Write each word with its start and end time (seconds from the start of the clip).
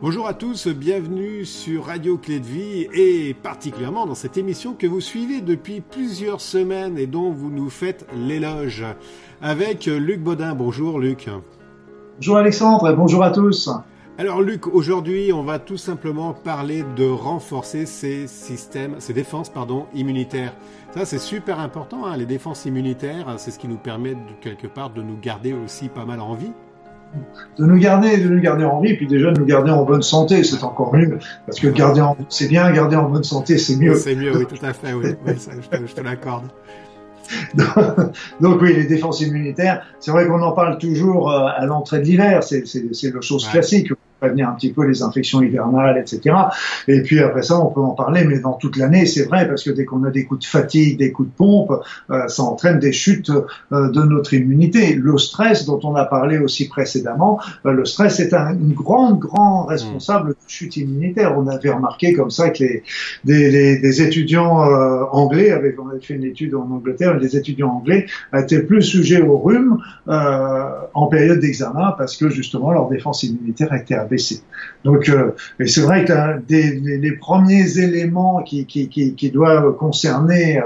Bonjour 0.00 0.28
à 0.28 0.34
tous, 0.34 0.68
bienvenue 0.68 1.44
sur 1.44 1.86
Radio 1.86 2.18
Clé 2.18 2.38
de 2.38 2.44
Vie 2.44 2.86
et 2.94 3.34
particulièrement 3.34 4.06
dans 4.06 4.14
cette 4.14 4.36
émission 4.36 4.74
que 4.74 4.86
vous 4.86 5.00
suivez 5.00 5.40
depuis 5.40 5.80
plusieurs 5.80 6.40
semaines 6.40 6.96
et 6.96 7.08
dont 7.08 7.32
vous 7.32 7.50
nous 7.50 7.68
faites 7.68 8.06
l'éloge 8.14 8.84
avec 9.42 9.86
Luc 9.86 10.22
Baudin. 10.22 10.54
Bonjour 10.54 11.00
Luc. 11.00 11.28
Bonjour 12.18 12.36
Alexandre 12.36 12.88
et 12.88 12.94
bonjour 12.94 13.24
à 13.24 13.32
tous. 13.32 13.70
Alors 14.18 14.40
Luc, 14.40 14.68
aujourd'hui 14.68 15.32
on 15.32 15.42
va 15.42 15.58
tout 15.58 15.76
simplement 15.76 16.32
parler 16.32 16.84
de 16.96 17.08
renforcer 17.08 17.84
ces 17.84 18.28
systèmes, 18.28 19.00
ces 19.00 19.12
défenses 19.12 19.48
pardon, 19.48 19.86
immunitaires. 19.94 20.54
Ça 20.94 21.06
c'est 21.06 21.18
super 21.18 21.58
important, 21.58 22.06
hein, 22.06 22.16
les 22.16 22.26
défenses 22.26 22.66
immunitaires, 22.66 23.34
c'est 23.38 23.50
ce 23.50 23.58
qui 23.58 23.66
nous 23.66 23.78
permet 23.78 24.14
de, 24.14 24.32
quelque 24.40 24.68
part 24.68 24.90
de 24.90 25.02
nous 25.02 25.18
garder 25.20 25.54
aussi 25.54 25.88
pas 25.88 26.04
mal 26.04 26.20
en 26.20 26.34
vie 26.34 26.52
de 27.58 27.64
nous 27.64 27.78
garder, 27.78 28.18
de 28.18 28.28
nous 28.28 28.40
garder 28.40 28.64
en 28.64 28.80
vie, 28.80 28.94
puis 28.94 29.06
déjà 29.06 29.30
de 29.30 29.38
nous 29.38 29.46
garder 29.46 29.70
en 29.70 29.84
bonne 29.84 30.02
santé, 30.02 30.44
c'est 30.44 30.62
encore 30.62 30.94
mieux, 30.94 31.18
parce 31.46 31.58
que 31.58 31.68
garder 31.68 32.00
en, 32.00 32.16
c'est 32.28 32.48
bien, 32.48 32.70
garder 32.70 32.96
en 32.96 33.08
bonne 33.08 33.24
santé, 33.24 33.58
c'est 33.58 33.76
mieux. 33.76 33.94
C'est 33.94 34.14
mieux, 34.14 34.36
oui, 34.36 34.46
tout 34.46 34.64
à 34.64 34.72
fait, 34.72 34.92
oui, 34.92 35.14
je 35.26 35.94
te, 35.94 36.00
l'accorde. 36.00 36.44
Donc, 38.40 38.62
oui, 38.62 38.74
les 38.74 38.84
défenses 38.84 39.20
immunitaires, 39.20 39.82
c'est 40.00 40.10
vrai 40.10 40.26
qu'on 40.26 40.40
en 40.40 40.52
parle 40.52 40.78
toujours 40.78 41.30
euh, 41.30 41.46
à 41.46 41.66
l'entrée 41.66 41.98
de 41.98 42.04
l'hiver, 42.04 42.42
c'est, 42.42 42.66
c'est, 42.66 43.14
la 43.14 43.20
chose 43.20 43.46
classique 43.48 43.92
prévenir 44.20 44.48
un 44.48 44.52
petit 44.52 44.72
peu 44.72 44.84
les 44.86 45.02
infections 45.02 45.42
hivernales, 45.42 45.98
etc. 45.98 46.34
Et 46.86 47.02
puis 47.02 47.20
après 47.20 47.42
ça, 47.42 47.58
on 47.60 47.70
peut 47.70 47.80
en 47.80 47.90
parler, 47.90 48.24
mais 48.24 48.38
dans 48.40 48.54
toute 48.54 48.76
l'année, 48.76 49.06
c'est 49.06 49.24
vrai, 49.24 49.46
parce 49.46 49.62
que 49.62 49.70
dès 49.70 49.84
qu'on 49.84 50.04
a 50.04 50.10
des 50.10 50.24
coups 50.24 50.40
de 50.40 50.46
fatigue, 50.46 50.98
des 50.98 51.12
coups 51.12 51.28
de 51.28 51.34
pompe, 51.34 51.72
euh, 52.10 52.28
ça 52.28 52.42
entraîne 52.42 52.78
des 52.78 52.92
chutes 52.92 53.30
euh, 53.30 53.90
de 53.90 54.02
notre 54.02 54.34
immunité. 54.34 54.94
Le 54.94 55.18
stress, 55.18 55.66
dont 55.66 55.80
on 55.84 55.94
a 55.94 56.04
parlé 56.04 56.38
aussi 56.38 56.68
précédemment, 56.68 57.40
euh, 57.66 57.72
le 57.72 57.84
stress 57.84 58.20
est 58.20 58.34
un, 58.34 58.52
une 58.54 58.72
grande, 58.72 59.18
grande 59.18 59.68
responsable 59.68 60.30
de 60.30 60.36
chute 60.46 60.76
immunitaire. 60.76 61.38
On 61.38 61.46
avait 61.46 61.70
remarqué 61.70 62.12
comme 62.12 62.30
ça 62.30 62.50
que 62.50 62.64
les, 62.64 62.82
des, 63.24 63.78
des 63.78 64.02
étudiants 64.02 64.58
anglais, 65.12 65.50
avec, 65.50 65.80
on 65.80 65.88
avait 65.88 66.00
fait 66.00 66.14
une 66.14 66.24
étude 66.24 66.54
en 66.54 66.70
Angleterre, 66.70 67.16
les 67.18 67.36
étudiants 67.36 67.70
anglais 67.70 68.06
étaient 68.34 68.62
plus 68.62 68.82
sujets 68.82 69.22
au 69.22 69.38
rhume 69.38 69.78
en 70.06 71.06
période 71.06 71.40
d'examen 71.40 71.94
parce 71.96 72.16
que 72.16 72.28
justement 72.28 72.72
leur 72.72 72.88
défense 72.88 73.22
immunitaire 73.22 73.72
était 73.74 73.94
Donc, 74.84 75.08
euh, 75.08 75.32
c'est 75.66 75.82
vrai 75.82 76.04
que 76.04 76.40
des, 76.46 76.80
les, 76.80 77.12
premiers 77.12 77.78
éléments 77.78 78.42
qui, 78.42 78.66
qui, 78.66 78.88
qui, 78.88 79.14
qui 79.14 79.30
doivent 79.30 79.76
concerner 79.76 80.58
euh, 80.58 80.62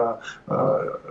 euh, 0.53 0.55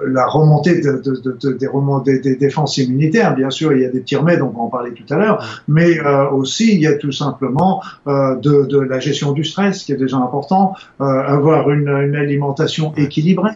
la 0.08 0.26
remontée 0.26 0.82
de, 0.82 0.94
de, 0.94 1.36
de, 1.42 1.52
des, 1.54 1.68
remontées, 1.68 2.20
des, 2.20 2.36
défenses 2.36 2.78
immunitaires, 2.78 3.36
bien 3.36 3.50
sûr, 3.50 3.72
il 3.74 3.82
y 3.82 3.86
a 3.86 3.90
des 3.90 4.00
petits 4.00 4.16
remèdes, 4.16 4.42
on 4.42 4.50
va 4.50 4.60
en 4.60 4.68
parler 4.68 4.94
tout 4.94 5.12
à 5.14 5.18
l'heure, 5.18 5.64
mais 5.68 6.00
euh, 6.00 6.30
aussi 6.30 6.74
il 6.74 6.82
y 6.82 6.88
a 6.88 6.96
tout 6.96 7.12
simplement 7.12 7.82
euh, 8.08 8.36
de, 8.36 8.66
de, 8.66 8.80
la 8.80 9.00
gestion 9.00 9.32
du 9.32 9.44
stress 9.44 9.84
qui 9.84 9.94
est 9.94 9.98
déjà 9.98 10.18
important, 10.18 10.74
avoir 11.00 11.70
une, 11.70 11.88
une, 11.88 12.16
alimentation 12.16 12.94
équilibrée. 12.98 13.52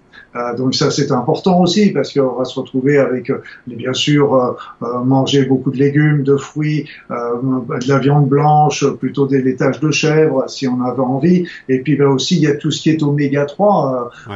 Donc 0.58 0.76
ça 0.76 0.92
c'est 0.92 1.12
important 1.12 1.62
aussi 1.62 1.92
parce 1.92 2.14
qu'on 2.14 2.36
va 2.36 2.46
se 2.46 2.60
retrouver 2.60 2.98
avec, 2.98 3.32
bien 3.68 3.94
sûr, 3.94 4.58
manger 4.82 5.46
beaucoup 5.46 5.72
de 5.72 5.78
légumes, 5.78 6.24
de 6.24 6.38
fruits, 6.38 6.88
de 7.10 7.88
la 7.88 8.00
viande 8.00 8.28
blanche 8.28 8.86
plutôt 9.00 9.28
des 9.28 9.42
laitages 9.42 9.80
de 9.80 9.92
chèvre 9.92 10.46
si 10.48 10.68
on 10.68 10.82
avait 10.84 11.00
envie. 11.00 11.48
Et 11.70 11.80
puis 11.80 11.96
ben, 11.96 12.08
aussi, 12.08 12.36
il 12.36 12.42
y 12.42 12.48
a 12.48 12.56
tout 12.56 12.72
ce 12.72 12.82
qui 12.82 12.90
est 12.90 13.02
oméga 13.04 13.46
3, 13.46 14.12
euh, 14.30 14.34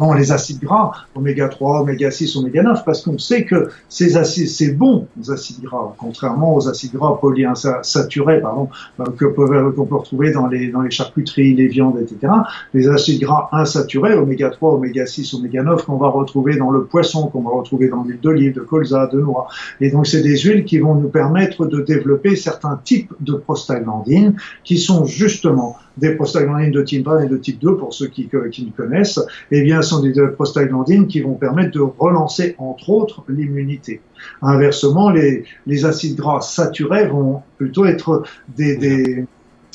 euh 0.00 0.14
les 0.16 0.32
acides 0.32 0.60
gras, 0.60 0.92
oméga 1.14 1.48
3, 1.48 1.82
oméga 1.82 2.10
6, 2.10 2.36
oméga 2.36 2.62
9, 2.62 2.84
parce 2.84 3.02
qu'on 3.02 3.18
sait 3.18 3.44
que 3.44 3.68
ces 3.88 4.16
acides, 4.16 4.48
c'est 4.48 4.72
bon, 4.72 5.06
les 5.16 5.30
acides 5.30 5.62
gras, 5.62 5.94
contrairement 5.98 6.54
aux 6.54 6.68
acides 6.68 6.92
gras 6.92 7.18
polyinsaturés, 7.20 8.40
pardon, 8.40 8.68
euh, 9.00 9.04
que 9.16 9.26
qu'on 9.26 9.86
peut 9.86 9.96
retrouver 9.96 10.32
dans 10.32 10.46
les, 10.46 10.68
dans 10.68 10.80
les 10.80 10.90
charcuteries, 10.90 11.54
les 11.54 11.68
viandes, 11.68 11.98
etc. 12.00 12.32
Les 12.74 12.88
acides 12.88 13.20
gras 13.20 13.48
insaturés, 13.52 14.14
oméga 14.14 14.50
3, 14.50 14.74
oméga 14.74 15.06
6, 15.06 15.27
oméga 15.34 15.62
9, 15.62 15.84
qu'on 15.84 15.96
va 15.96 16.08
retrouver 16.08 16.56
dans 16.56 16.70
le 16.70 16.84
poisson, 16.84 17.28
qu'on 17.28 17.42
va 17.42 17.50
retrouver 17.50 17.88
dans 17.88 18.02
l'huile 18.04 18.20
d'olive, 18.20 18.54
de 18.54 18.60
colza, 18.60 19.06
de 19.06 19.20
noix. 19.20 19.48
Et 19.80 19.90
donc, 19.90 20.06
c'est 20.06 20.22
des 20.22 20.36
huiles 20.38 20.64
qui 20.64 20.78
vont 20.78 20.94
nous 20.94 21.08
permettre 21.08 21.66
de 21.66 21.80
développer 21.80 22.36
certains 22.36 22.80
types 22.82 23.12
de 23.20 23.34
prostaglandines, 23.34 24.36
qui 24.64 24.78
sont 24.78 25.04
justement 25.04 25.76
des 25.96 26.14
prostaglandines 26.14 26.70
de 26.70 26.82
type 26.82 27.08
1 27.08 27.20
et 27.20 27.26
de 27.28 27.36
type 27.36 27.58
2, 27.60 27.76
pour 27.76 27.92
ceux 27.92 28.06
qui, 28.06 28.28
qui 28.52 28.66
me 28.66 28.70
connaissent, 28.70 29.20
eh 29.50 29.62
bien, 29.62 29.82
sont 29.82 30.00
des 30.00 30.12
prostaglandines 30.34 31.06
qui 31.06 31.20
vont 31.20 31.34
permettre 31.34 31.72
de 31.72 31.80
relancer, 31.80 32.54
entre 32.58 32.90
autres, 32.90 33.24
l'immunité. 33.28 34.00
Inversement, 34.42 35.10
les, 35.10 35.44
les 35.66 35.84
acides 35.84 36.16
gras 36.16 36.40
saturés 36.40 37.06
vont 37.06 37.42
plutôt 37.56 37.84
être 37.84 38.22
des 38.56 39.24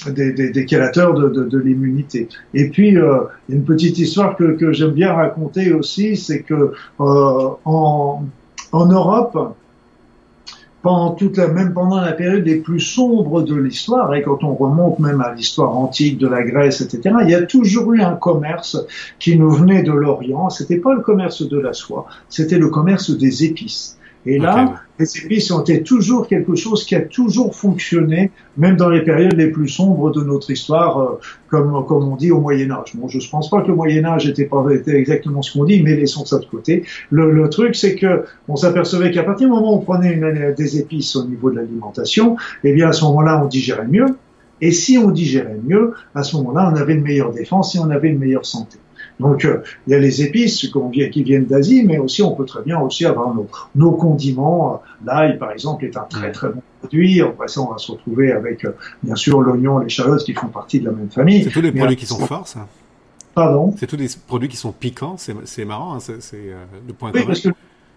des, 0.10 0.34
des, 0.34 0.50
des 0.52 0.66
de, 0.66 1.30
de, 1.30 1.44
de 1.44 1.58
l'immunité. 1.58 2.28
Et 2.54 2.70
puis, 2.70 2.98
euh, 2.98 3.20
une 3.50 3.64
petite 3.64 3.98
histoire 3.98 4.36
que, 4.36 4.54
que 4.54 4.72
j'aime 4.74 4.92
bien 4.92 5.14
raconter 5.14 5.74
aussi, 5.74 6.18
c'est 6.18 6.42
que 6.42 6.74
euh, 7.00 7.50
en, 7.66 8.24
en 8.72 8.86
Europe, 8.86 9.56
pendant 10.82 11.12
toute 11.12 11.38
la, 11.38 11.48
même 11.48 11.74
pendant 11.74 12.02
la 12.02 12.12
période 12.12 12.46
les 12.46 12.58
plus 12.58 12.82
sombres 12.82 13.42
de 13.42 13.56
l'histoire, 13.56 14.14
et 14.16 14.22
quand 14.22 14.44
on 14.44 14.54
remonte 14.54 15.00
même 15.00 15.22
à 15.22 15.34
l'histoire 15.34 15.76
antique 15.76 16.18
de 16.18 16.28
la 16.28 16.44
Grèce, 16.44 16.82
etc., 16.82 17.16
il 17.24 17.30
y 17.30 17.36
a 17.36 17.44
toujours 17.44 17.94
eu 17.94 18.02
un 18.02 18.16
commerce 18.16 18.78
qui 19.18 19.40
nous 19.40 19.52
venait 19.52 19.84
de 19.84 19.94
l'Orient. 19.94 20.50
C'était 20.50 20.78
pas 20.78 20.94
le 20.94 21.00
commerce 21.02 21.48
de 21.48 21.58
la 21.58 21.74
soie, 21.74 22.06
c'était 22.28 22.58
le 22.58 22.68
commerce 22.70 23.12
des 23.12 23.46
épices. 23.46 23.98
Et 24.26 24.40
là, 24.40 24.76
les 25.00 25.18
épices 25.18 25.50
ont 25.52 25.62
été 25.62 25.82
toujours 25.82 26.28
quelque 26.28 26.56
chose 26.56 26.84
qui 26.86 26.96
a 26.96 27.02
toujours 27.02 27.56
fonctionné, 27.56 28.32
même 28.58 28.76
dans 28.76 28.90
les 28.90 29.02
périodes 29.02 29.36
les 29.36 29.48
plus 29.48 29.68
sombres 29.68 30.12
de 30.12 30.22
notre 30.22 30.52
histoire, 30.52 31.00
euh, 31.00 31.20
comme, 31.50 31.86
comme 31.86 32.08
on 32.08 32.16
dit 32.16 32.32
au 32.32 32.40
Moyen 32.40 32.70
Âge. 32.72 32.94
Je 33.08 33.18
ne 33.18 33.30
pense 33.30 33.50
pas 33.50 33.62
que 33.62 33.70
le 33.70 33.76
Moyen 33.76 34.06
Âge 34.06 34.28
était, 34.28 34.46
pas, 34.46 34.64
était 34.72 34.96
exactement 34.96 35.42
ce 35.42 35.54
qu'on 35.54 35.66
dit, 35.66 35.82
mais 35.82 35.96
laissons 35.96 36.26
ça 36.26 36.38
de 36.40 36.46
côté. 36.46 36.86
Le, 37.10 37.32
le 37.32 37.50
truc, 37.50 37.76
c'est 37.76 37.96
que 37.96 38.26
on 38.48 38.56
s'apercevait 38.56 39.12
qu'à 39.12 39.24
partir 39.24 39.48
du 39.48 39.54
moment 39.54 39.74
où 39.74 39.78
on 39.78 39.82
prenait 39.82 40.14
une, 40.14 40.54
des 40.56 40.80
épices 40.80 41.16
au 41.16 41.26
niveau 41.26 41.50
de 41.50 41.56
l'alimentation, 41.56 42.38
eh 42.64 42.74
bien 42.74 42.90
à 42.90 42.94
ce 42.94 43.04
moment-là, 43.06 43.42
on 43.44 43.48
digérait 43.48 43.88
mieux. 43.88 44.08
Et 44.62 44.72
si 44.72 44.98
on 44.98 45.10
digérait 45.10 45.60
mieux, 45.64 45.94
à 46.16 46.24
ce 46.24 46.38
moment-là, 46.38 46.72
on 46.72 46.76
avait 46.76 46.94
une 46.94 47.02
meilleure 47.02 47.34
défense 47.34 47.76
et 47.76 47.80
on 47.80 47.90
avait 47.90 48.10
une 48.10 48.20
meilleure 48.20 48.46
santé. 48.46 48.78
Donc, 49.20 49.46
euh, 49.46 49.62
il 49.88 49.92
y 49.92 49.96
a 49.96 50.00
les 50.00 50.22
épices 50.24 50.68
qui 51.12 51.24
viennent 51.24 51.46
d'Asie, 51.46 51.84
mais 51.86 51.98
aussi 51.98 52.22
on 52.24 52.36
peut 52.36 52.46
très 52.46 52.62
bien 52.64 52.80
aussi 52.80 53.06
avoir 53.06 53.34
nos, 53.76 53.92
condiments. 53.92 54.82
L'ail, 55.06 55.38
par 55.38 55.52
exemple, 55.52 55.86
est 55.86 55.98
un 55.98 56.04
très 56.10 56.32
très 56.32 56.50
bon 56.50 56.62
produit. 56.80 57.22
Après 57.22 57.48
ça, 57.48 57.62
on 57.62 57.72
va 57.72 57.78
se 57.78 57.92
retrouver 57.92 58.32
avec, 58.32 58.66
euh, 58.66 58.76
bien 59.02 59.16
sûr, 59.16 59.42
l'oignon, 59.42 59.80
l'échalote 59.80 60.24
qui 60.24 60.34
font 60.34 60.48
partie 60.48 60.80
de 60.80 60.86
la 60.86 60.92
même 60.92 61.10
famille. 61.10 61.44
C'est 61.44 61.52
tous 61.52 61.62
des 61.62 61.72
produits 61.72 61.96
qui 61.96 62.06
sont 62.06 62.26
forts, 62.26 62.48
ça 62.48 62.68
Pardon? 63.36 63.74
C'est 63.78 63.88
tous 63.88 63.98
des 63.98 64.10
produits 64.28 64.50
qui 64.50 64.58
sont 64.58 64.72
piquants, 64.72 65.16
c'est 65.18 65.66
marrant, 65.66 65.96
hein, 65.96 66.00
c'est 66.00 66.36
euh, 66.36 66.66
le 66.88 66.94
point 66.94 67.12
oui, 67.16 67.24
parce 67.26 67.42
que 67.42 67.50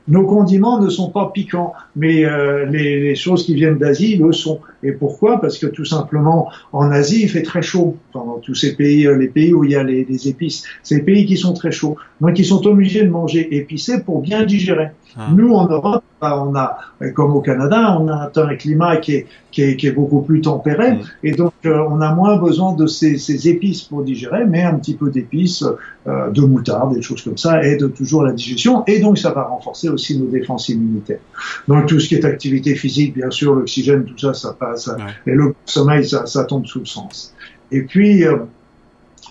nos 0.08 0.24
condiments 0.24 0.80
ne 0.80 0.88
sont 0.88 1.10
pas 1.10 1.30
piquants, 1.34 1.72
mais 1.96 2.24
euh, 2.24 2.64
les, 2.66 3.00
les, 3.00 3.14
choses 3.14 3.44
qui 3.44 3.54
viennent 3.54 3.78
d'Asie 3.78 4.16
le 4.16 4.32
sont. 4.32 4.60
Et 4.82 4.92
pourquoi? 4.92 5.40
Parce 5.40 5.58
que 5.58 5.66
tout 5.66 5.84
simplement, 5.84 6.48
en 6.72 6.90
Asie, 6.90 7.22
il 7.22 7.28
fait 7.28 7.42
très 7.42 7.62
chaud. 7.62 7.96
Dans 8.12 8.38
tous 8.40 8.54
ces 8.54 8.76
pays, 8.76 9.06
euh, 9.06 9.16
les 9.16 9.28
pays 9.28 9.52
où 9.52 9.64
il 9.64 9.72
y 9.72 9.74
a 9.74 9.82
les, 9.82 10.04
les 10.04 10.28
épices, 10.28 10.64
c'est 10.82 10.96
les 10.96 11.02
pays 11.02 11.26
qui 11.26 11.36
sont 11.36 11.54
très 11.54 11.72
chauds. 11.72 11.96
Donc, 12.20 12.38
ils 12.38 12.44
sont 12.44 12.64
obligés 12.66 13.02
de 13.02 13.10
manger 13.10 13.56
épicé 13.56 14.00
pour 14.00 14.20
bien 14.20 14.44
digérer. 14.44 14.90
Ah. 15.16 15.28
Nous, 15.34 15.52
en 15.52 15.66
Europe, 15.68 16.04
on 16.20 16.54
a, 16.56 16.78
comme 17.14 17.34
au 17.34 17.40
Canada, 17.40 17.96
on 18.00 18.08
a 18.08 18.30
un 18.34 18.54
climat 18.56 18.96
qui 18.96 19.14
est, 19.14 19.26
qui 19.50 19.62
est, 19.62 19.76
qui 19.76 19.86
est 19.86 19.92
beaucoup 19.92 20.22
plus 20.22 20.40
tempéré, 20.40 20.92
mm. 20.92 21.00
et 21.24 21.32
donc 21.32 21.52
euh, 21.64 21.84
on 21.90 22.00
a 22.00 22.14
moins 22.14 22.36
besoin 22.36 22.74
de 22.74 22.86
ces, 22.86 23.18
ces, 23.18 23.48
épices 23.48 23.82
pour 23.82 24.02
digérer, 24.02 24.44
mais 24.46 24.62
un 24.62 24.74
petit 24.74 24.94
peu 24.94 25.10
d'épices, 25.10 25.64
euh, 26.06 26.30
de 26.30 26.40
moutarde, 26.40 26.94
des 26.94 27.02
choses 27.02 27.22
comme 27.22 27.36
ça, 27.36 27.62
aide 27.62 27.92
toujours 27.92 28.22
la 28.22 28.32
digestion, 28.32 28.84
et 28.86 29.00
donc 29.00 29.18
ça 29.18 29.30
va 29.30 29.42
renforcer 29.44 29.88
aussi 29.88 30.18
nos 30.18 30.26
défenses 30.26 30.68
immunitaires. 30.68 31.20
Donc 31.68 31.86
tout 31.86 32.00
ce 32.00 32.08
qui 32.08 32.14
est 32.14 32.24
activité 32.24 32.74
physique, 32.74 33.14
bien 33.14 33.30
sûr, 33.30 33.54
l'oxygène, 33.54 34.04
tout 34.04 34.18
ça, 34.18 34.32
ça 34.34 34.56
passe, 34.58 34.90
et 35.26 35.32
le 35.32 35.54
sommeil, 35.66 36.06
ça, 36.08 36.26
ça 36.26 36.44
tombe 36.44 36.66
sous 36.66 36.80
le 36.80 36.86
sens. 36.86 37.34
Et 37.72 37.82
puis, 37.82 38.24
euh, 38.24 38.36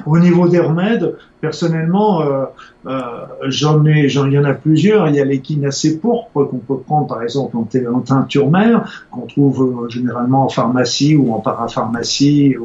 au 0.06 0.20
niveau 0.20 0.48
des 0.48 0.60
remèdes, 0.60 1.16
personnellement, 1.46 2.24
euh, 2.24 2.46
euh, 2.88 3.02
j'en 3.48 3.86
ai, 3.86 4.10
j'en, 4.10 4.26
il 4.26 4.34
y 4.34 4.40
en 4.40 4.46
a 4.46 4.56
plusieurs. 4.56 5.08
Il 5.10 5.16
y 5.16 5.20
a 5.20 5.26
l'échinacée 5.26 6.00
pourpre 6.00 6.46
qu'on 6.46 6.58
peut 6.58 6.80
prendre 6.80 7.06
par 7.06 7.22
exemple 7.22 7.56
en, 7.56 7.68
en 7.94 8.00
teinture 8.00 8.50
mère, 8.50 9.06
qu'on 9.12 9.28
trouve 9.28 9.58
euh, 9.62 9.90
généralement 9.90 10.46
en 10.46 10.50
pharmacie 10.50 11.16
ou 11.16 11.34
en 11.34 11.40
parapharmacie. 11.40 12.56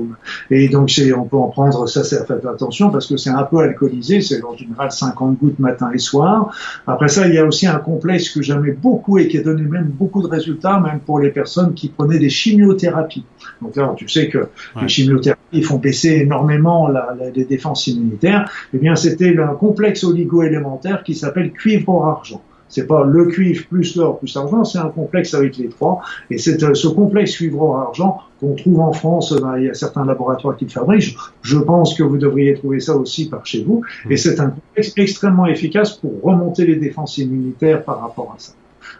et 0.51 0.69
donc 0.71 0.89
c'est, 0.91 1.13
on 1.13 1.25
peut 1.25 1.37
en 1.37 1.49
prendre, 1.49 1.87
ça 1.87 2.05
c'est 2.05 2.27
faites 2.27 2.47
attention 2.47 2.89
parce 2.89 3.07
que 3.07 3.19
c'est 3.19 3.31
un 3.31 3.43
peu 3.43 3.59
alcoolisé, 3.59 4.23
c'est 4.23 4.43
en 4.45 4.57
général 4.57 4.91
50 4.91 5.39
gouttes 5.39 5.59
matin 5.59 5.91
et 5.93 5.99
soir. 5.99 6.55
Après 6.87 7.09
ça, 7.09 7.29
il 7.29 7.35
y 7.35 7.39
a 7.39 7.45
aussi 7.45 7.67
un 7.67 7.79
complexe 7.79 8.31
que 8.31 8.41
j'aimais 8.41 8.73
beaucoup 8.73 9.19
et 9.19 9.29
qui 9.29 9.37
a 9.37 9.43
donné 9.43 9.63
même 9.63 9.89
beaucoup 9.89 10.23
de 10.23 10.29
résultats, 10.29 10.81
même 10.81 11.01
pour 11.01 11.21
les 11.21 11.31
personnes 11.31 11.75
qui 11.75 11.89
prenaient 11.89 12.19
des 12.19 12.31
chimiothérapies. 12.31 13.27
Donc 13.61 13.77
là, 13.77 13.93
tu 13.95 14.09
sais 14.09 14.29
que 14.29 14.49
les 14.81 14.89
chimiothérapies 14.89 15.63
font 15.63 15.77
baisser 15.77 16.21
énormément 16.25 16.89
la, 16.89 17.15
la, 17.19 17.31
les 17.31 17.45
défenses 17.45 17.87
immunitaires. 17.87 18.51
Eh 18.75 18.79
bien, 18.79 18.97
c'était 18.97 19.37
un 19.39 19.55
complexe 19.55 20.05
oligo-élémentaire 20.05 21.03
qui 21.03 21.15
s'appelle 21.15 21.53
cuivre-argent. 21.53 22.43
C'est 22.71 22.87
pas 22.87 23.05
le 23.05 23.27
cuivre 23.27 23.67
plus 23.67 23.97
l'or 23.97 24.21
plus 24.21 24.33
l'argent, 24.37 24.65
c'est 24.65 24.79
un 24.79 24.89
complexe 24.89 25.35
avec 25.35 25.59
les 25.59 25.69
trois. 25.69 26.03
Et 26.31 26.39
c'est 26.39 26.63
euh, 26.63 26.73
ce 26.75 26.87
complexe 26.87 27.37
cuivre-or-argent 27.37 28.19
qu'on 28.39 28.55
trouve 28.55 28.81
en 28.81 28.93
France. 28.93 29.35
Ben, 29.43 29.59
il 29.59 29.65
y 29.65 29.71
a 29.71 29.75
certains 29.75 30.05
laboratoires 30.05 30.57
qui 30.57 30.67
le 30.67 30.71
fabriquent. 30.71 31.17
Je 31.43 31.59
pense 31.59 31.95
que 31.95 32.05
vous 32.05 32.17
devriez 32.17 32.55
trouver 32.55 32.79
ça 32.79 32.97
aussi 32.97 33.29
par 33.29 33.45
chez 33.45 33.65
vous. 33.65 33.83
Et 34.09 34.17
c'est 34.17 34.39
un 34.39 34.51
complexe 34.51 34.93
extrêmement 34.97 35.47
efficace 35.47 35.95
pour 35.95 36.23
remonter 36.23 36.65
les 36.65 36.77
défenses 36.77 37.19
immunitaires 37.19 37.83
par 37.83 38.01
rapport 38.01 38.35
à 38.37 38.39
ça. 38.39 38.53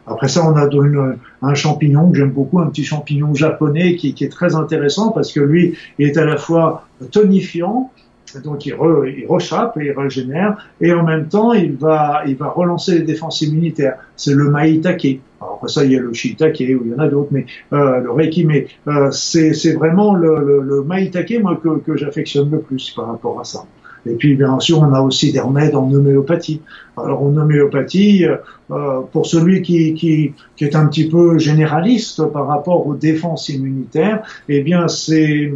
Après 0.07 0.29
ça, 0.29 0.45
on 0.45 0.57
a 0.57 0.69
une, 0.73 1.17
un 1.43 1.55
champignon 1.55 2.11
que 2.11 2.19
j'aime 2.19 2.31
beaucoup, 2.31 2.59
un 2.59 2.67
petit 2.67 2.85
champignon 2.85 3.35
japonais 3.35 3.95
qui, 3.95 4.15
qui, 4.15 4.25
est 4.25 4.29
très 4.29 4.57
intéressant 4.57 5.13
parce 5.13 5.33
que 5.33 5.41
lui, 5.41 5.77
il 5.99 6.09
est 6.09 6.17
à 6.17 6.25
la 6.25 6.37
fois 6.37 6.87
tonifiant, 7.13 7.91
donc 8.39 8.67
il, 8.67 8.75
re, 8.75 9.07
il 9.07 9.27
rechappe 9.27 9.77
il 9.81 9.93
régénère, 9.93 10.57
et 10.81 10.93
en 10.93 11.05
même 11.05 11.27
temps 11.27 11.53
il 11.53 11.77
va, 11.77 12.23
il 12.27 12.37
va 12.37 12.49
relancer 12.49 12.99
les 12.99 13.05
défenses 13.05 13.41
immunitaires. 13.41 13.97
C'est 14.17 14.35
le 14.35 14.51
maïtake. 14.51 15.21
Alors 15.41 15.55
après 15.55 15.69
ça 15.69 15.85
il 15.85 15.93
y 15.93 15.97
a 15.97 16.01
le 16.01 16.13
shiitake 16.13 16.61
ou 16.61 16.85
il 16.85 16.91
y 16.93 16.95
en 16.95 16.99
a 16.99 17.09
d'autres, 17.09 17.31
mais 17.33 17.47
euh, 17.73 18.01
le 18.01 18.11
reiki, 18.11 18.45
mais 18.45 18.67
euh, 18.89 19.11
c'est 19.11 19.73
vraiment 19.75 20.15
le, 20.15 20.45
le, 20.45 20.61
le 20.61 20.83
maïtake 20.85 21.41
moi 21.43 21.59
que, 21.63 21.79
que 21.79 21.97
j'affectionne 21.97 22.51
le 22.51 22.61
plus 22.61 22.91
par 22.91 23.07
rapport 23.07 23.41
à 23.41 23.45
ça. 23.45 23.65
Et 24.07 24.15
puis 24.15 24.35
bien 24.35 24.59
sûr 24.61 24.81
on 24.81 24.93
a 24.95 25.01
aussi 25.03 25.31
des 25.33 25.41
remèdes 25.41 25.75
en 25.75 25.93
homéopathie. 25.93 26.63
Alors 26.97 27.23
en 27.23 27.37
homéopathie, 27.37 28.27
euh, 28.71 29.01
pour 29.13 29.27
celui 29.27 29.61
qui, 29.61 29.95
qui, 29.95 30.33
qui 30.57 30.65
est 30.65 30.75
un 30.75 30.87
petit 30.87 31.09
peu 31.09 31.39
généraliste 31.39 32.25
par 32.33 32.47
rapport 32.47 32.87
aux 32.87 32.95
défenses 32.95 33.51
immunitaires, 33.51 34.23
eh 34.49 34.63
bien 34.63 34.89
c'est 34.89 35.53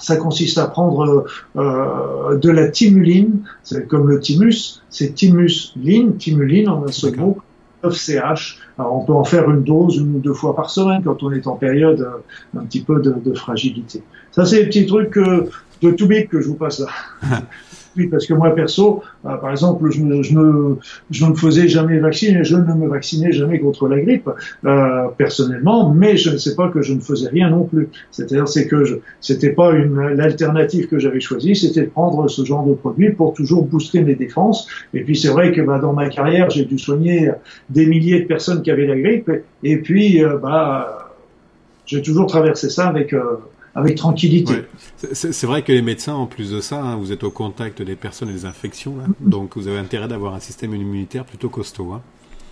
ça 0.00 0.16
consiste 0.16 0.58
à 0.58 0.66
prendre 0.66 1.26
euh, 1.56 2.36
de 2.36 2.50
la 2.50 2.68
timuline, 2.68 3.42
c'est 3.62 3.86
comme 3.86 4.08
le 4.08 4.20
thymus, 4.20 4.82
c'est 4.88 5.14
thymuline, 5.14 6.16
timuline 6.16 6.68
en 6.68 6.84
un 6.84 6.92
seul 6.92 7.16
mot, 7.16 7.38
9CH. 7.84 8.56
Alors 8.78 8.96
on 8.96 9.04
peut 9.04 9.12
en 9.12 9.24
faire 9.24 9.48
une 9.50 9.62
dose 9.62 9.96
une 9.96 10.16
ou 10.16 10.18
deux 10.18 10.34
fois 10.34 10.56
par 10.56 10.70
semaine 10.70 11.02
quand 11.02 11.22
on 11.22 11.32
est 11.32 11.46
en 11.46 11.56
période 11.56 12.00
euh, 12.00 12.58
un 12.58 12.64
petit 12.64 12.82
peu 12.82 13.00
de, 13.00 13.14
de 13.24 13.34
fragilité. 13.34 14.02
Ça 14.32 14.44
c'est 14.44 14.60
les 14.60 14.66
petits 14.66 14.86
trucs 14.86 15.18
de 15.18 15.90
tout 15.92 16.06
big 16.06 16.28
que 16.28 16.40
je 16.40 16.48
vous 16.48 16.56
passe 16.56 16.80
là. 16.80 16.88
Oui, 17.96 18.06
parce 18.06 18.26
que 18.26 18.34
moi, 18.34 18.54
perso, 18.54 19.02
euh, 19.24 19.36
par 19.36 19.50
exemple, 19.50 19.90
je, 19.90 20.00
ne, 20.00 20.22
je, 20.22 20.38
ne, 20.38 20.76
je 21.10 21.26
ne 21.26 21.34
faisais 21.34 21.66
jamais 21.66 21.98
vacciner, 21.98 22.44
je 22.44 22.56
ne 22.56 22.72
me 22.72 22.86
vaccinais 22.88 23.32
jamais 23.32 23.58
contre 23.58 23.88
la 23.88 23.98
grippe, 24.00 24.30
euh, 24.64 25.08
personnellement, 25.18 25.92
mais 25.92 26.16
je 26.16 26.30
ne 26.30 26.36
sais 26.36 26.54
pas 26.54 26.68
que 26.68 26.82
je 26.82 26.94
ne 26.94 27.00
faisais 27.00 27.28
rien 27.28 27.50
non 27.50 27.64
plus. 27.64 27.88
C'est-à-dire, 28.12 28.46
c'est 28.46 28.68
que 28.68 29.00
c'était 29.20 29.50
pas 29.50 29.72
une, 29.72 29.96
l'alternative 30.14 30.86
que 30.86 30.98
j'avais 30.98 31.20
choisie, 31.20 31.56
c'était 31.56 31.82
de 31.82 31.90
prendre 31.90 32.28
ce 32.28 32.44
genre 32.44 32.64
de 32.64 32.74
produit 32.74 33.10
pour 33.10 33.34
toujours 33.34 33.64
booster 33.64 34.02
mes 34.02 34.14
défenses. 34.14 34.68
Et 34.94 35.02
puis, 35.02 35.16
c'est 35.16 35.28
vrai 35.28 35.50
que 35.50 35.60
bah, 35.60 35.78
dans 35.78 35.92
ma 35.92 36.08
carrière, 36.08 36.48
j'ai 36.50 36.64
dû 36.64 36.78
soigner 36.78 37.30
des 37.70 37.86
milliers 37.86 38.20
de 38.20 38.26
personnes 38.26 38.62
qui 38.62 38.70
avaient 38.70 38.86
la 38.86 38.98
grippe, 38.98 39.30
et 39.64 39.76
puis, 39.78 40.22
euh, 40.24 40.38
bah, 40.38 41.10
j'ai 41.86 42.02
toujours 42.02 42.26
traversé 42.26 42.70
ça 42.70 42.86
avec 42.86 43.12
euh, 43.12 43.38
avec 43.74 43.96
tranquillité. 43.96 44.52
Ouais. 44.52 44.68
C'est 45.12 45.44
vrai 45.44 45.62
que 45.62 45.72
les 45.72 45.82
médecins, 45.82 46.14
en 46.14 46.26
plus 46.26 46.50
de 46.50 46.60
ça, 46.60 46.82
hein, 46.82 46.96
vous 46.96 47.12
êtes 47.12 47.24
au 47.24 47.30
contact 47.30 47.82
des 47.82 47.96
personnes 47.96 48.28
et 48.28 48.32
des 48.32 48.44
infections, 48.44 48.96
là, 48.96 49.04
mm-hmm. 49.04 49.28
donc 49.28 49.56
vous 49.56 49.68
avez 49.68 49.78
intérêt 49.78 50.08
d'avoir 50.08 50.34
un 50.34 50.40
système 50.40 50.74
immunitaire 50.74 51.24
plutôt 51.24 51.48
costaud. 51.48 51.92
Hein. 51.92 52.02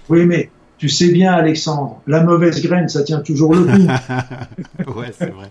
Oui, 0.08 0.24
mais 0.26 0.50
tu 0.78 0.88
sais 0.88 1.10
bien, 1.10 1.32
Alexandre, 1.32 2.00
la 2.06 2.22
mauvaise 2.22 2.62
graine, 2.62 2.88
ça 2.88 3.02
tient 3.02 3.18
toujours 3.18 3.52
le 3.52 3.64
coup. 3.64 4.92
ouais, 4.98 5.10
c'est 5.18 5.30
vrai. 5.30 5.50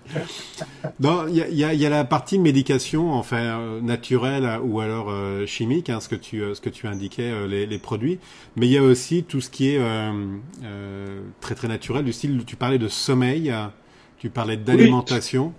Il 1.01 1.35
y 1.35 1.41
a, 1.41 1.49
y, 1.49 1.63
a, 1.65 1.73
y 1.73 1.85
a, 1.85 1.89
la 1.89 2.05
partie 2.05 2.39
médication, 2.39 3.11
enfin 3.11 3.59
euh, 3.59 3.81
naturelle 3.81 4.49
ou 4.63 4.79
alors 4.79 5.09
euh, 5.09 5.45
chimique, 5.45 5.89
hein, 5.89 5.99
ce 5.99 6.07
que 6.07 6.15
tu 6.15 6.41
euh, 6.41 6.55
ce 6.55 6.61
que 6.61 6.69
tu 6.69 6.87
indiquais, 6.87 7.29
euh, 7.29 7.45
les, 7.45 7.65
les, 7.65 7.77
produits. 7.77 8.19
Mais 8.55 8.67
il 8.67 8.71
y 8.71 8.77
a 8.77 8.83
aussi 8.83 9.23
tout 9.23 9.41
ce 9.41 9.49
qui 9.49 9.71
est 9.71 9.79
euh, 9.79 11.19
très 11.41 11.55
très 11.55 11.67
naturel, 11.67 12.05
du 12.05 12.13
style, 12.13 12.41
tu 12.45 12.55
parlais 12.55 12.79
de 12.79 12.87
sommeil. 12.87 13.53
Tu 14.19 14.29
parlais 14.29 14.57
d'alimentation. 14.57 15.47
Oui, 15.47 15.51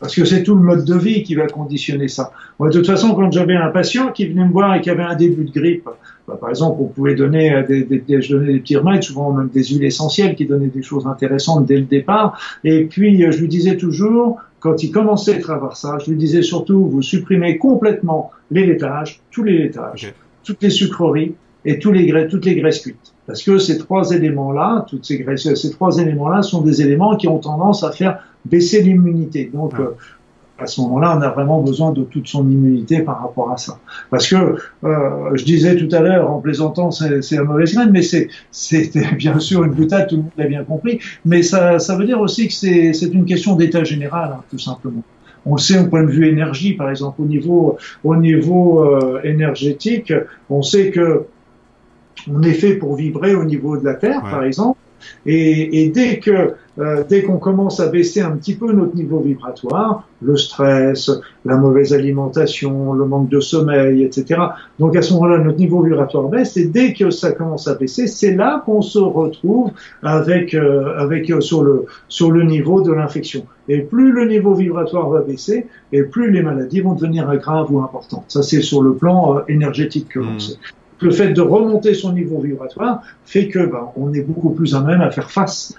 parce 0.00 0.16
que 0.16 0.24
c'est 0.24 0.42
tout 0.42 0.56
le 0.56 0.62
mode 0.62 0.84
de 0.84 0.96
vie 0.96 1.22
qui 1.22 1.36
va 1.36 1.46
conditionner 1.46 2.08
ça. 2.08 2.32
Moi, 2.58 2.70
de 2.70 2.74
toute 2.74 2.86
façon, 2.86 3.14
quand 3.14 3.30
j'avais 3.30 3.54
un 3.54 3.70
patient 3.70 4.10
qui 4.10 4.26
venait 4.26 4.44
me 4.44 4.50
voir 4.50 4.74
et 4.74 4.80
qui 4.80 4.90
avait 4.90 5.04
un 5.04 5.14
début 5.14 5.44
de 5.44 5.52
grippe, 5.52 5.88
bah, 6.26 6.36
par 6.40 6.50
exemple, 6.50 6.78
on 6.80 6.86
pouvait 6.86 7.14
donner 7.14 7.62
des, 7.68 7.84
des, 7.84 8.00
des, 8.00 8.20
je 8.20 8.34
donnais 8.34 8.54
des 8.54 8.58
petits 8.58 8.76
remèdes, 8.76 9.04
souvent 9.04 9.32
même 9.32 9.48
des 9.48 9.62
huiles 9.62 9.84
essentielles 9.84 10.34
qui 10.34 10.46
donnaient 10.46 10.66
des 10.66 10.82
choses 10.82 11.06
intéressantes 11.06 11.66
dès 11.66 11.76
le 11.76 11.84
départ. 11.84 12.40
Et 12.64 12.84
puis, 12.84 13.20
je 13.30 13.38
lui 13.38 13.46
disais 13.46 13.76
toujours, 13.76 14.40
quand 14.58 14.82
il 14.82 14.90
commençait 14.90 15.40
à 15.48 15.54
avoir 15.54 15.76
ça, 15.76 15.98
je 16.04 16.10
lui 16.10 16.16
disais 16.16 16.42
surtout, 16.42 16.86
vous 16.86 17.02
supprimez 17.02 17.58
complètement 17.58 18.32
les 18.50 18.66
laitages, 18.66 19.20
tous 19.30 19.44
les 19.44 19.58
laitages, 19.58 20.04
okay. 20.04 20.14
toutes 20.44 20.62
les 20.62 20.70
sucreries 20.70 21.34
et 21.64 21.78
tous 21.78 21.92
les 21.92 22.06
graisses, 22.06 22.30
toutes 22.30 22.44
les 22.44 22.56
graisses 22.56 22.80
cuites. 22.80 23.12
Parce 23.26 23.42
que 23.42 23.58
ces 23.58 23.78
trois 23.78 24.10
éléments-là, 24.10 24.84
toutes 24.88 25.04
ces 25.04 25.18
graisses, 25.18 25.54
ces 25.54 25.70
trois 25.70 25.98
éléments-là 25.98 26.42
sont 26.42 26.62
des 26.62 26.82
éléments 26.82 27.16
qui 27.16 27.28
ont 27.28 27.38
tendance 27.38 27.84
à 27.84 27.92
faire 27.92 28.18
baisser 28.44 28.82
l'immunité. 28.82 29.50
Donc, 29.52 29.72
ah. 29.76 29.82
euh, 29.82 29.90
à 30.58 30.66
ce 30.66 30.80
moment-là, 30.82 31.16
on 31.18 31.22
a 31.22 31.28
vraiment 31.28 31.60
besoin 31.60 31.92
de 31.92 32.02
toute 32.02 32.28
son 32.28 32.48
immunité 32.48 33.00
par 33.00 33.20
rapport 33.20 33.50
à 33.50 33.56
ça. 33.56 33.78
Parce 34.10 34.28
que, 34.28 34.56
euh, 34.84 35.30
je 35.34 35.44
disais 35.44 35.76
tout 35.76 35.88
à 35.94 36.00
l'heure, 36.00 36.30
en 36.30 36.40
plaisantant, 36.40 36.90
c'est 36.90 37.32
la 37.32 37.44
mauvaise 37.44 37.74
graine, 37.74 37.90
mais 37.90 38.02
c'est 38.02 38.28
bien 39.16 39.38
sûr 39.38 39.64
une 39.64 39.72
boutade, 39.72 40.08
tout 40.08 40.16
le 40.16 40.22
monde 40.22 40.32
l'a 40.36 40.46
bien 40.46 40.64
compris, 40.64 41.00
mais 41.24 41.42
ça, 41.42 41.78
ça 41.78 41.96
veut 41.96 42.04
dire 42.04 42.20
aussi 42.20 42.48
que 42.48 42.54
c'est 42.54 43.06
une 43.12 43.24
question 43.24 43.56
d'état 43.56 43.84
général, 43.84 44.34
hein, 44.34 44.42
tout 44.50 44.58
simplement. 44.58 45.02
On 45.44 45.56
le 45.56 45.60
sait 45.60 45.78
au 45.80 45.88
point 45.88 46.04
de 46.04 46.10
vue 46.10 46.28
énergie, 46.28 46.74
par 46.74 46.88
exemple, 46.88 47.20
au 47.20 47.24
niveau, 47.24 47.76
au 48.04 48.14
niveau 48.14 48.84
euh, 48.84 49.20
énergétique, 49.24 50.12
on 50.48 50.62
sait 50.62 50.90
que 50.90 51.26
on 52.30 52.42
est 52.42 52.54
fait 52.54 52.74
pour 52.74 52.96
vibrer 52.96 53.34
au 53.34 53.44
niveau 53.44 53.76
de 53.76 53.84
la 53.84 53.94
Terre, 53.94 54.22
ouais. 54.24 54.30
par 54.30 54.44
exemple. 54.44 54.78
Et, 55.26 55.82
et 55.82 55.88
dès 55.88 56.18
que 56.18 56.54
euh, 56.78 57.04
dès 57.06 57.22
qu'on 57.22 57.36
commence 57.36 57.80
à 57.80 57.88
baisser 57.88 58.22
un 58.22 58.30
petit 58.30 58.54
peu 58.54 58.72
notre 58.72 58.96
niveau 58.96 59.20
vibratoire, 59.20 60.08
le 60.22 60.36
stress, 60.36 61.10
la 61.44 61.56
mauvaise 61.56 61.92
alimentation, 61.92 62.94
le 62.94 63.04
manque 63.04 63.28
de 63.28 63.40
sommeil, 63.40 64.02
etc. 64.02 64.40
Donc 64.78 64.96
à 64.96 65.02
ce 65.02 65.12
moment-là, 65.12 65.38
notre 65.38 65.58
niveau 65.58 65.82
vibratoire 65.82 66.28
baisse. 66.28 66.56
Et 66.56 66.66
dès 66.66 66.94
que 66.94 67.10
ça 67.10 67.32
commence 67.32 67.68
à 67.68 67.74
baisser, 67.74 68.06
c'est 68.06 68.34
là 68.34 68.62
qu'on 68.64 68.80
se 68.80 68.98
retrouve 68.98 69.72
avec 70.02 70.54
euh, 70.54 70.96
avec 70.96 71.30
euh, 71.30 71.42
sur 71.42 71.62
le 71.62 71.84
sur 72.08 72.30
le 72.30 72.44
niveau 72.44 72.80
de 72.80 72.92
l'infection. 72.92 73.44
Et 73.68 73.80
plus 73.80 74.12
le 74.12 74.26
niveau 74.26 74.54
vibratoire 74.54 75.10
va 75.10 75.20
baisser, 75.20 75.66
et 75.92 76.02
plus 76.02 76.30
les 76.30 76.42
maladies 76.42 76.80
vont 76.80 76.94
devenir 76.94 77.30
graves 77.36 77.70
ou 77.70 77.80
importantes. 77.80 78.24
Ça, 78.28 78.42
c'est 78.42 78.62
sur 78.62 78.82
le 78.82 78.94
plan 78.94 79.36
euh, 79.36 79.40
énergétique 79.48 80.08
que 80.08 80.20
l'on 80.20 80.32
mmh. 80.32 80.40
sait 80.40 80.56
le 81.02 81.10
fait 81.10 81.32
de 81.32 81.40
remonter 81.40 81.94
son 81.94 82.12
niveau 82.12 82.40
vibratoire 82.40 83.02
fait 83.24 83.48
que 83.48 83.60
ben, 83.66 83.88
on 83.96 84.12
est 84.12 84.22
beaucoup 84.22 84.50
plus 84.50 84.74
à 84.74 84.80
même 84.80 85.00
à 85.00 85.10
faire 85.10 85.30
face 85.30 85.74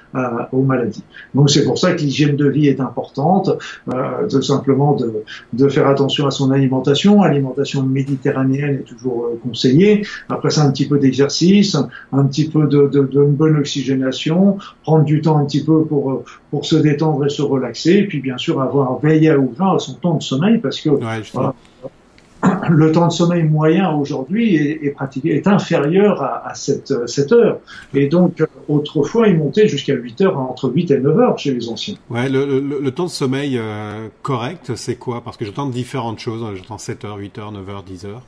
aux 0.52 0.62
maladies. 0.62 1.04
Donc 1.34 1.50
c'est 1.50 1.66
pour 1.66 1.78
ça 1.78 1.94
que 1.94 2.02
l'hygiène 2.02 2.36
de 2.36 2.48
vie 2.48 2.68
est 2.68 2.80
importante, 2.80 3.50
euh, 3.94 4.28
tout 4.30 4.42
simplement 4.42 4.96
de, 4.96 5.24
de, 5.54 5.68
faire 5.70 5.88
attention 5.88 6.28
à 6.28 6.32
son 6.32 6.52
alimentation. 6.52 7.22
Alimentation 7.22 7.84
méditerranéenne 7.84 8.76
est 8.76 8.84
toujours 8.84 9.26
euh, 9.26 9.40
conseillée. 9.42 10.06
Après 10.30 10.50
ça, 10.52 10.64
un 10.64 10.72
petit 10.72 10.88
peu 10.88 11.00
d'exercice, 11.00 11.76
un 12.12 12.26
petit 12.26 12.48
peu 12.48 12.68
de, 12.68 12.88
de, 12.88 13.02
de, 13.02 13.24
bonne 13.24 13.58
oxygénation, 13.58 14.58
prendre 14.84 15.04
du 15.04 15.22
temps 15.22 15.38
un 15.38 15.46
petit 15.46 15.64
peu 15.64 15.84
pour 15.84 16.24
pour 16.52 16.66
se 16.66 16.76
détendre 16.76 17.26
et 17.26 17.30
se 17.30 17.42
relaxer, 17.42 17.94
et 17.94 18.08
puis 18.08 18.20
bien 18.20 18.38
sûr 18.38 18.62
avoir 18.62 19.00
veillé 19.00 19.32
à 19.32 19.40
ouvrir 19.40 19.82
son 19.82 19.94
temps 19.94 20.16
de 20.16 20.24
sommeil 20.24 20.60
parce 20.60 20.80
que 20.80 20.90
ouais, 20.90 21.22
le 22.70 22.92
temps 22.92 23.08
de 23.08 23.12
sommeil 23.12 23.44
moyen 23.44 23.92
aujourd'hui 23.92 24.56
est, 24.56 24.86
est, 24.86 24.92
pratiqué, 24.92 25.36
est 25.36 25.48
inférieur 25.48 26.22
à, 26.22 26.50
à 26.50 26.56
cette, 26.56 27.08
cette, 27.08 27.32
heure. 27.32 27.60
Et 27.94 28.08
donc, 28.08 28.44
autrefois, 28.68 29.28
il 29.28 29.38
montait 29.38 29.68
jusqu'à 29.68 29.94
8 29.94 30.22
heures, 30.22 30.38
entre 30.38 30.70
8 30.70 30.92
et 30.92 31.00
9 31.00 31.20
heures 31.20 31.38
chez 31.38 31.54
les 31.54 31.70
anciens. 31.70 31.96
Ouais, 32.10 32.30
le, 32.30 32.46
le, 32.46 32.80
le 32.80 32.92
temps 32.92 33.06
de 33.06 33.10
sommeil 33.10 33.58
euh, 33.58 34.08
correct, 34.22 34.76
c'est 34.76 34.96
quoi? 34.96 35.22
Parce 35.22 35.38
que 35.38 35.46
j'entends 35.46 35.68
différentes 35.68 36.20
choses. 36.20 36.44
J'entends 36.56 36.78
7 36.78 37.06
heures, 37.06 37.18
8 37.18 37.38
heures, 37.40 37.52
9 37.52 37.70
heures, 37.70 37.84
10 37.84 38.06
heures. 38.06 38.24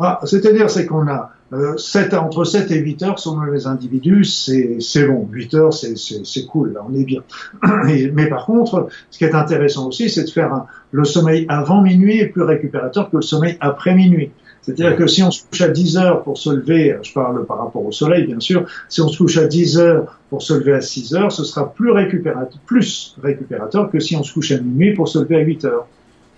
Ah, 0.00 0.20
C'est-à-dire, 0.24 0.70
c'est 0.70 0.86
qu'on 0.86 1.08
a 1.08 1.32
euh, 1.52 1.76
7, 1.76 2.14
entre 2.14 2.44
7 2.44 2.70
et 2.70 2.78
8 2.78 3.02
heures 3.02 3.18
selon 3.18 3.42
les 3.42 3.66
individus, 3.66 4.24
c'est 4.24 5.06
bon. 5.06 5.26
8 5.32 5.54
heures, 5.54 5.72
c'est 5.72 6.46
cool, 6.46 6.74
là, 6.74 6.84
on 6.88 6.94
est 6.94 7.04
bien. 7.04 7.22
Et, 7.88 8.10
mais 8.10 8.28
par 8.28 8.46
contre, 8.46 8.88
ce 9.10 9.18
qui 9.18 9.24
est 9.24 9.34
intéressant 9.34 9.88
aussi, 9.88 10.10
c'est 10.10 10.24
de 10.24 10.30
faire 10.30 10.52
un, 10.52 10.66
le 10.90 11.04
sommeil 11.04 11.46
avant 11.48 11.82
minuit 11.82 12.18
est 12.18 12.28
plus 12.28 12.42
récupérateur 12.42 13.10
que 13.10 13.16
le 13.16 13.22
sommeil 13.22 13.56
après 13.60 13.94
minuit. 13.94 14.30
C'est-à-dire 14.62 14.96
que 14.96 15.06
si 15.06 15.22
on 15.22 15.30
se 15.30 15.44
couche 15.44 15.62
à 15.62 15.68
10 15.68 15.96
heures 15.96 16.22
pour 16.22 16.36
se 16.36 16.50
lever, 16.50 16.98
je 17.02 17.12
parle 17.12 17.46
par 17.46 17.58
rapport 17.58 17.86
au 17.86 17.92
soleil 17.92 18.26
bien 18.26 18.40
sûr, 18.40 18.66
si 18.88 19.00
on 19.00 19.08
se 19.08 19.16
couche 19.16 19.38
à 19.38 19.46
10 19.46 19.78
heures 19.78 20.18
pour 20.28 20.42
se 20.42 20.52
lever 20.52 20.74
à 20.74 20.80
6 20.82 21.14
heures, 21.14 21.32
ce 21.32 21.42
sera 21.44 21.72
plus 21.72 21.90
récupérateur, 21.90 22.58
plus 22.66 23.16
récupérateur 23.22 23.90
que 23.90 23.98
si 23.98 24.14
on 24.16 24.22
se 24.22 24.34
couche 24.34 24.52
à 24.52 24.58
minuit 24.58 24.94
pour 24.94 25.08
se 25.08 25.18
lever 25.20 25.36
à 25.36 25.40
8 25.40 25.64
heures. 25.64 25.86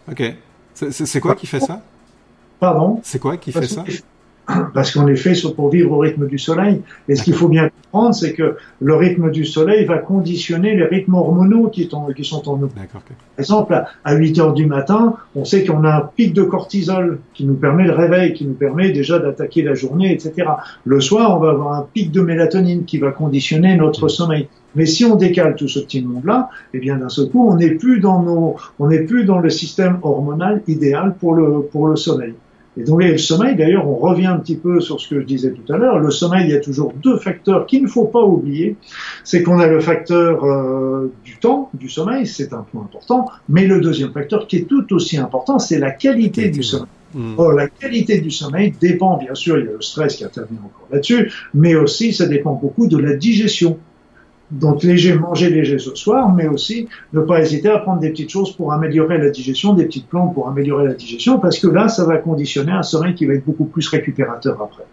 Ok. 0.08 0.22
C'est 0.74 1.20
quoi 1.20 1.34
qui 1.34 1.46
fait 1.46 1.60
ça? 1.60 1.82
Pardon? 2.60 3.00
C'est 3.02 3.18
quoi 3.18 3.36
qui 3.36 3.50
fait 3.52 3.66
ça? 3.66 3.84
Parce 4.74 4.92
qu'on 4.92 5.06
est 5.08 5.16
fait 5.16 5.34
pour 5.54 5.70
vivre 5.70 5.92
au 5.92 5.98
rythme 5.98 6.26
du 6.26 6.38
soleil. 6.38 6.80
Et 7.08 7.14
ce 7.14 7.24
qu'il 7.24 7.34
faut 7.34 7.48
bien 7.48 7.70
comprendre, 7.70 8.14
c'est 8.14 8.32
que 8.32 8.56
le 8.80 8.94
rythme 8.94 9.30
du 9.30 9.44
soleil 9.44 9.84
va 9.84 9.98
conditionner 9.98 10.76
les 10.76 10.84
rythmes 10.84 11.14
hormonaux 11.14 11.68
qui, 11.68 11.88
qui 12.16 12.24
sont 12.24 12.48
en 12.48 12.56
nous. 12.56 12.68
Par 12.68 12.86
exemple, 13.38 13.84
à 14.04 14.14
8 14.14 14.38
heures 14.38 14.54
du 14.54 14.66
matin, 14.66 15.14
on 15.34 15.44
sait 15.44 15.64
qu'on 15.64 15.84
a 15.84 15.96
un 15.96 16.10
pic 16.16 16.34
de 16.34 16.42
cortisol 16.42 17.20
qui 17.34 17.44
nous 17.44 17.54
permet 17.54 17.84
le 17.84 17.92
réveil, 17.92 18.32
qui 18.32 18.44
nous 18.44 18.54
permet 18.54 18.90
déjà 18.90 19.18
d'attaquer 19.18 19.62
la 19.62 19.74
journée, 19.74 20.12
etc. 20.12 20.48
Le 20.84 21.00
soir, 21.00 21.36
on 21.36 21.40
va 21.40 21.50
avoir 21.50 21.74
un 21.74 21.86
pic 21.92 22.10
de 22.10 22.20
mélatonine 22.20 22.84
qui 22.84 22.98
va 22.98 23.10
conditionner 23.10 23.76
notre 23.76 24.06
mmh. 24.06 24.10
sommeil. 24.10 24.48
Mais 24.74 24.86
si 24.86 25.04
on 25.04 25.16
décale 25.16 25.56
tout 25.56 25.68
ce 25.68 25.80
petit 25.80 26.02
monde-là, 26.02 26.48
eh 26.74 26.78
bien 26.78 26.96
d'un 26.96 27.08
seul 27.08 27.28
coup, 27.28 27.48
on 27.48 27.56
n'est 27.56 27.72
plus 27.72 28.00
dans 28.00 28.22
nos, 28.22 28.56
on 28.78 28.88
n'est 28.88 29.02
plus 29.02 29.24
dans 29.24 29.38
le 29.38 29.50
système 29.50 29.98
hormonal 30.02 30.62
idéal 30.68 31.14
pour 31.18 31.34
le 31.34 31.62
pour 31.62 31.88
le 31.88 31.96
sommeil. 31.96 32.34
Et 32.80 32.84
donc 32.84 33.02
le 33.02 33.18
sommeil, 33.18 33.56
d'ailleurs, 33.56 33.86
on 33.86 33.96
revient 33.96 34.26
un 34.26 34.38
petit 34.38 34.56
peu 34.56 34.80
sur 34.80 35.00
ce 35.00 35.08
que 35.08 35.20
je 35.20 35.26
disais 35.26 35.52
tout 35.52 35.70
à 35.70 35.76
l'heure. 35.76 35.98
Le 35.98 36.10
sommeil, 36.10 36.44
il 36.46 36.50
y 36.50 36.54
a 36.54 36.60
toujours 36.60 36.94
deux 37.02 37.18
facteurs 37.18 37.66
qu'il 37.66 37.82
ne 37.82 37.88
faut 37.88 38.06
pas 38.06 38.22
oublier. 38.22 38.76
C'est 39.22 39.42
qu'on 39.42 39.58
a 39.58 39.66
le 39.66 39.80
facteur 39.80 40.44
euh, 40.44 41.12
du 41.22 41.36
temps, 41.36 41.70
du 41.74 41.90
sommeil, 41.90 42.26
c'est 42.26 42.54
un 42.54 42.64
point 42.72 42.82
important. 42.82 43.26
Mais 43.50 43.66
le 43.66 43.82
deuxième 43.82 44.12
facteur, 44.12 44.46
qui 44.46 44.56
est 44.56 44.64
tout 44.64 44.94
aussi 44.94 45.18
important, 45.18 45.58
c'est 45.58 45.78
la 45.78 45.90
qualité 45.90 46.48
du 46.48 46.62
sommeil. 46.62 46.88
Hmm. 47.12 47.34
Or, 47.36 47.52
la 47.52 47.68
qualité 47.68 48.20
du 48.20 48.30
sommeil 48.30 48.72
dépend, 48.80 49.18
bien 49.18 49.34
sûr, 49.34 49.58
il 49.58 49.66
y 49.66 49.68
a 49.68 49.72
le 49.72 49.82
stress 49.82 50.16
qui 50.16 50.24
intervient 50.24 50.60
encore 50.60 50.86
là-dessus, 50.90 51.30
mais 51.52 51.74
aussi 51.74 52.14
ça 52.14 52.26
dépend 52.26 52.54
beaucoup 52.54 52.86
de 52.86 52.96
la 52.96 53.14
digestion. 53.14 53.78
Donc 54.50 54.82
léger, 54.82 55.14
manger 55.14 55.48
léger 55.48 55.78
ce 55.78 55.94
soir, 55.94 56.32
mais 56.34 56.48
aussi 56.48 56.88
ne 57.12 57.20
pas 57.20 57.40
hésiter 57.40 57.68
à 57.68 57.78
prendre 57.78 58.00
des 58.00 58.10
petites 58.10 58.30
choses 58.30 58.56
pour 58.56 58.72
améliorer 58.72 59.18
la 59.18 59.30
digestion, 59.30 59.74
des 59.74 59.84
petites 59.84 60.08
plantes 60.08 60.34
pour 60.34 60.48
améliorer 60.48 60.86
la 60.86 60.94
digestion, 60.94 61.38
parce 61.38 61.58
que 61.58 61.68
là, 61.68 61.88
ça 61.88 62.04
va 62.04 62.18
conditionner 62.18 62.72
un 62.72 62.82
sommeil 62.82 63.14
qui 63.14 63.26
va 63.26 63.34
être 63.34 63.44
beaucoup 63.44 63.66
plus 63.66 63.86
récupérateur 63.88 64.60
après. 64.60 64.84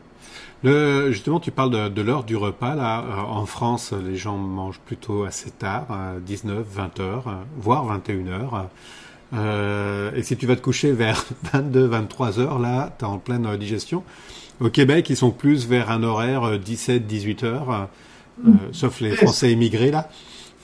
Le, 0.64 1.12
justement, 1.12 1.40
tu 1.40 1.52
parles 1.52 1.94
de, 1.94 2.02
l'heure 2.02 2.24
du 2.24 2.36
repas. 2.36 2.76
Là, 2.76 3.02
euh, 3.02 3.22
en 3.22 3.46
France, 3.46 3.94
les 3.94 4.16
gens 4.16 4.38
mangent 4.38 4.80
plutôt 4.86 5.24
assez 5.24 5.52
tard, 5.52 5.88
19, 6.26 6.66
20 6.68 7.00
heures, 7.00 7.28
euh, 7.28 7.34
voire 7.58 7.86
21 7.86 8.28
heures. 8.28 8.68
Euh, 9.34 10.12
et 10.16 10.24
si 10.24 10.38
tu 10.38 10.48
vas 10.48 10.56
te 10.56 10.62
coucher 10.62 10.92
vers 10.92 11.26
22, 11.54 11.86
23 11.86 12.40
heures, 12.40 12.60
là, 12.60 12.96
tu 12.98 13.06
en 13.06 13.18
pleine 13.18 13.56
digestion. 13.58 14.04
Au 14.60 14.70
Québec, 14.70 15.10
ils 15.10 15.18
sont 15.18 15.32
plus 15.32 15.68
vers 15.68 15.92
un 15.92 16.02
horaire 16.02 16.58
17, 16.58 17.06
18 17.06 17.44
heures. 17.44 17.88
Euh, 18.46 18.52
sauf 18.72 19.00
les 19.00 19.12
Français 19.12 19.52
émigrés 19.52 19.92
là. 19.92 20.10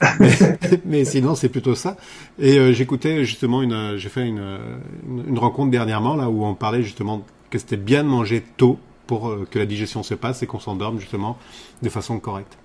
mais, 0.85 1.05
sinon, 1.05 1.33
c'est 1.33 1.49
plutôt 1.49 1.75
ça. 1.75 1.95
Et 2.37 2.57
euh, 2.57 2.73
j'écoutais 2.73 3.23
justement 3.23 3.61
une, 3.61 3.95
j'ai 3.95 4.09
fait 4.09 4.27
une, 4.27 4.57
une, 5.27 5.39
rencontre 5.39 5.71
dernièrement 5.71 6.15
là 6.15 6.29
où 6.29 6.43
on 6.43 6.55
parlait 6.55 6.83
justement 6.83 7.25
que 7.49 7.57
c'était 7.57 7.77
bien 7.77 8.03
de 8.03 8.09
manger 8.09 8.43
tôt 8.57 8.79
pour 9.07 9.29
euh, 9.29 9.47
que 9.49 9.59
la 9.59 9.65
digestion 9.65 10.03
se 10.03 10.15
passe 10.15 10.43
et 10.43 10.47
qu'on 10.47 10.59
s'endorme 10.59 10.99
justement 10.99 11.37
de 11.81 11.89
façon 11.89 12.19
correcte. 12.19 12.57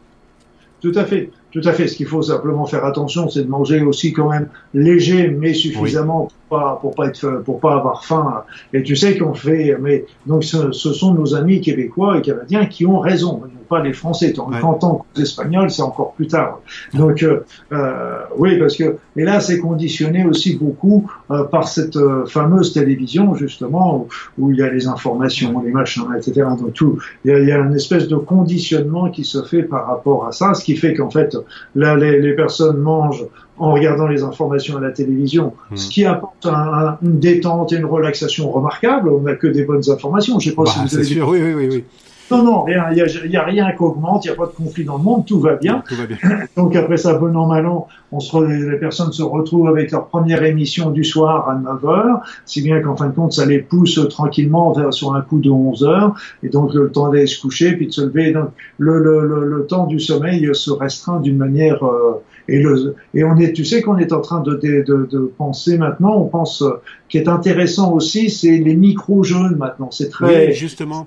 Tout 0.81 0.93
à 0.95 1.05
fait, 1.05 1.31
tout 1.51 1.63
à 1.65 1.73
fait. 1.73 1.89
Ce 1.89 1.97
qu'il 1.97 2.07
faut 2.07 2.23
simplement 2.23 2.67
faire 2.67 2.85
attention, 2.85 3.29
c'est 3.29 3.43
de 3.43 3.49
manger 3.49 3.83
aussi 3.83 4.13
quand 4.13 4.31
même 4.31 4.49
léger, 4.75 5.29
mais 5.29 5.55
suffisamment 5.55 6.29
pour 6.49 6.59
pas 6.59 6.79
pour 6.81 6.95
pas 6.95 7.07
être 7.07 7.43
pour 7.45 7.61
pas 7.61 7.75
avoir 7.75 8.05
faim. 8.05 8.43
Et 8.73 8.83
tu 8.83 8.97
sais 8.97 9.17
qu'on 9.19 9.35
fait, 9.35 9.77
mais 9.81 10.05
donc 10.27 10.45
ce, 10.45 10.73
ce, 10.73 10.93
sont 10.93 11.15
nos 11.15 11.35
amis 11.35 11.61
québécois 11.61 12.19
et 12.19 12.23
canadiens 12.23 12.67
qui 12.67 12.87
ont 12.87 12.99
raison 12.99 13.43
pas 13.69 13.83
les 13.83 13.93
Français. 13.93 14.33
Tant 14.33 14.49
ouais. 14.51 14.61
tant 14.61 15.07
que 15.13 15.21
les 15.21 15.23
Espagnols, 15.23 15.71
c'est 15.71 15.83
encore 15.83 16.13
plus 16.15 16.27
tard. 16.27 16.61
Donc 16.95 17.23
euh, 17.23 17.45
euh, 17.73 18.19
oui, 18.37 18.59
parce 18.59 18.77
que 18.77 18.97
et 19.17 19.25
là, 19.25 19.41
c'est 19.41 19.59
conditionné 19.59 20.25
aussi 20.25 20.57
beaucoup 20.57 21.11
euh, 21.31 21.45
par 21.45 21.69
cette 21.69 21.97
euh, 21.97 22.27
fameuse 22.27 22.73
télévision 22.73 23.35
justement 23.35 24.07
où, 24.39 24.51
il 24.51 24.59
y 24.59 24.63
a 24.63 24.71
les 24.71 24.87
informations, 24.87 25.61
les 25.61 25.71
machins, 25.71 26.07
etc. 26.17 26.47
Donc 26.59 26.73
tout, 26.73 26.99
il 27.25 27.31
y, 27.31 27.35
a, 27.35 27.39
il 27.41 27.49
y, 27.49 27.53
a, 27.53 27.59
une 27.59 27.75
espèce 27.75 28.09
de 28.09 28.17
conditionnement 28.17 29.11
qui 29.11 29.25
se 29.25 29.43
fait 29.43 29.63
par 29.63 29.87
rapport 29.87 30.27
à 30.27 30.33
ça, 30.33 30.55
ce 30.55 30.65
qui 30.65 30.77
fait 30.77 30.95
qu'en 30.95 31.11
fait 31.11 31.37
là, 31.75 31.97
les, 31.97 32.21
les 32.21 32.35
personnes 32.35 32.79
mangent 32.79 33.27
en 33.59 33.73
regardant 33.73 34.07
les 34.07 34.23
informations 34.23 34.77
à 34.77 34.81
la 34.81 34.91
télévision, 34.91 35.55
hmm. 35.71 35.77
ce 35.77 35.91
qui 35.91 36.05
apporte 36.05 36.47
un, 36.47 36.99
une 37.03 37.19
détente 37.19 37.73
et 37.73 37.77
une 37.77 37.87
relaxation 37.87 38.51
remarquable. 38.51 39.09
On 39.09 39.21
n'a 39.21 39.35
que 39.35 39.47
des 39.47 39.65
bonnes 39.65 39.89
informations. 39.91 40.39
Je 40.39 40.51
sais 40.51 40.55
pas 40.55 40.65
bah, 40.65 40.71
si 40.73 40.81
vous 40.81 40.95
avez 40.97 41.05
sûr, 41.05 41.29
oui, 41.29 41.41
oui, 41.43 41.55
oui, 41.55 41.85
Non, 42.31 42.43
non, 42.43 42.65
il 42.69 43.29
n'y 43.29 43.37
a, 43.37 43.45
rien 43.45 43.73
qui 43.73 43.83
augmente, 43.83 44.25
il 44.25 44.29
n'y 44.29 44.35
a 44.35 44.37
pas 44.37 44.47
de 44.47 44.53
conflit 44.53 44.85
dans 44.85 44.99
le 44.99 45.03
monde, 45.03 45.25
tout 45.25 45.41
va 45.41 45.57
bien. 45.57 45.83
Tout 45.89 45.95
va 45.95 46.07
bien. 46.07 46.19
Donc 46.57 46.77
après 46.77 46.99
ça, 46.99 47.15
bon 47.15 47.35
an, 47.37 47.47
mal 47.47 47.67
an, 47.67 47.89
on 48.13 48.21
se 48.21 48.39
les 48.39 48.79
personnes 48.79 49.13
se 49.13 49.23
retrouvent 49.23 49.69
avec 49.69 49.91
leur 49.91 50.07
première 50.09 50.43
émission 50.43 50.91
du 50.91 51.05
soir 51.05 51.49
à 51.49 51.55
9 51.55 51.85
heures, 51.87 52.21
si 52.45 52.63
bien 52.63 52.81
qu'en 52.81 52.97
fin 52.97 53.09
de 53.09 53.15
compte, 53.15 53.33
ça 53.33 53.47
les 53.47 53.61
pousse 53.61 54.01
tranquillement 54.11 54.73
vers, 54.73 54.93
sur 54.93 55.15
un 55.15 55.23
coup 55.23 55.41
de 55.41 55.51
11 55.51 55.85
heures, 55.85 56.15
et 56.43 56.49
donc 56.49 56.75
le 56.75 56.91
temps 56.91 57.09
d'aller 57.09 57.27
se 57.27 57.41
coucher, 57.41 57.73
puis 57.73 57.87
de 57.87 57.93
se 57.93 58.03
lever. 58.03 58.33
Donc 58.33 58.51
le, 58.79 58.99
le, 59.03 59.45
le, 59.45 59.67
temps 59.67 59.87
du 59.87 60.01
sommeil 60.01 60.49
se 60.53 60.71
restreint 60.71 61.21
d'une 61.21 61.37
manière... 61.37 61.85
Euh, 61.85 62.23
et, 62.51 62.63
le, 62.63 62.97
et 63.13 63.25
on 63.25 63.37
est, 63.37 63.53
tu 63.53 63.67
sais 63.67 63.83
qu'on 63.83 63.99
est 63.99 64.11
en 64.13 64.23
train 64.23 64.41
de, 64.41 64.55
de, 64.55 65.07
de, 65.11 65.33
penser 65.37 65.77
maintenant, 65.77 66.17
on 66.17 66.25
pense, 66.25 66.63
euh, 66.63 66.81
qui 67.11 67.19
est 67.19 67.29
intéressant 67.29 67.93
aussi, 67.93 68.31
c'est 68.31 68.57
les 68.57 68.75
micro-jeunes 68.75 69.57
maintenant. 69.57 69.91
C'est 69.91 70.09
très... 70.09 70.47
Oui, 70.47 70.55
justement. 70.55 71.07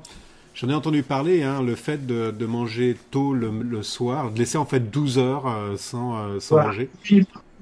J'en 0.62 0.70
ai 0.70 0.76
entendu 0.76 1.02
parler, 1.02 1.42
hein, 1.42 1.64
le 1.64 1.74
fait 1.74 2.06
de, 2.06 2.30
de 2.30 2.46
manger 2.46 2.96
tôt 3.10 3.34
le, 3.34 3.50
le, 3.50 3.82
soir, 3.82 4.30
de 4.30 4.38
laisser 4.38 4.60
en 4.60 4.66
fait 4.66 4.92
12 4.92 5.18
heures 5.18 5.48
euh, 5.48 5.76
sans, 5.76 6.16
euh, 6.20 6.40
sans 6.40 6.58
manger. 6.68 6.88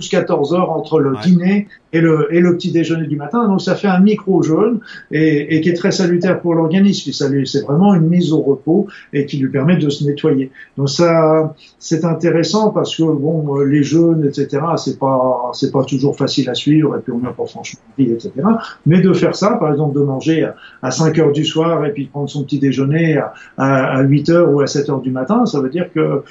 14 0.07 0.53
heures 0.53 0.71
entre 0.71 0.99
le 0.99 1.15
dîner 1.23 1.67
et 1.91 2.01
le, 2.01 2.27
et 2.33 2.39
le 2.39 2.55
petit 2.55 2.71
déjeuner 2.71 3.07
du 3.07 3.15
matin. 3.15 3.47
Donc 3.47 3.61
ça 3.61 3.75
fait 3.75 3.87
un 3.87 3.99
micro 3.99 4.41
jeûne 4.43 4.79
et, 5.11 5.55
et 5.55 5.61
qui 5.61 5.69
est 5.69 5.73
très 5.73 5.91
salutaire 5.91 6.39
pour 6.39 6.53
l'organisme. 6.53 7.11
C'est 7.11 7.63
vraiment 7.63 7.93
une 7.93 8.07
mise 8.07 8.31
au 8.31 8.41
repos 8.41 8.87
et 9.13 9.25
qui 9.25 9.37
lui 9.37 9.49
permet 9.49 9.77
de 9.77 9.89
se 9.89 10.05
nettoyer. 10.05 10.51
Donc 10.77 10.89
ça, 10.89 11.55
c'est 11.79 12.05
intéressant 12.05 12.69
parce 12.69 12.95
que 12.95 13.03
bon, 13.03 13.59
les 13.59 13.83
jeûnes, 13.83 14.25
etc. 14.25 14.61
C'est 14.77 14.99
pas, 14.99 15.51
c'est 15.53 15.71
pas 15.71 15.83
toujours 15.83 16.15
facile 16.15 16.49
à 16.49 16.53
suivre 16.53 16.95
et 16.95 17.01
puis 17.01 17.11
on 17.11 17.19
n'a 17.19 17.31
pas 17.31 17.45
franchement 17.45 17.81
envie, 17.97 18.11
etc. 18.11 18.31
Mais 18.85 19.01
de 19.01 19.13
faire 19.13 19.35
ça, 19.35 19.51
par 19.59 19.71
exemple, 19.71 19.97
de 19.97 20.03
manger 20.03 20.47
à 20.81 20.91
5 20.91 21.17
heures 21.19 21.31
du 21.31 21.45
soir 21.45 21.85
et 21.85 21.91
puis 21.91 22.05
de 22.05 22.09
prendre 22.09 22.29
son 22.29 22.43
petit 22.43 22.59
déjeuner 22.59 23.17
à, 23.17 23.33
à, 23.57 24.01
8 24.01 24.29
heures 24.29 24.53
ou 24.53 24.61
à 24.61 24.67
7 24.67 24.89
heures 24.89 25.01
du 25.01 25.11
matin, 25.11 25.45
ça 25.45 25.59
veut 25.59 25.69
dire 25.69 25.91
que 25.93 25.99
euh, 25.99 26.21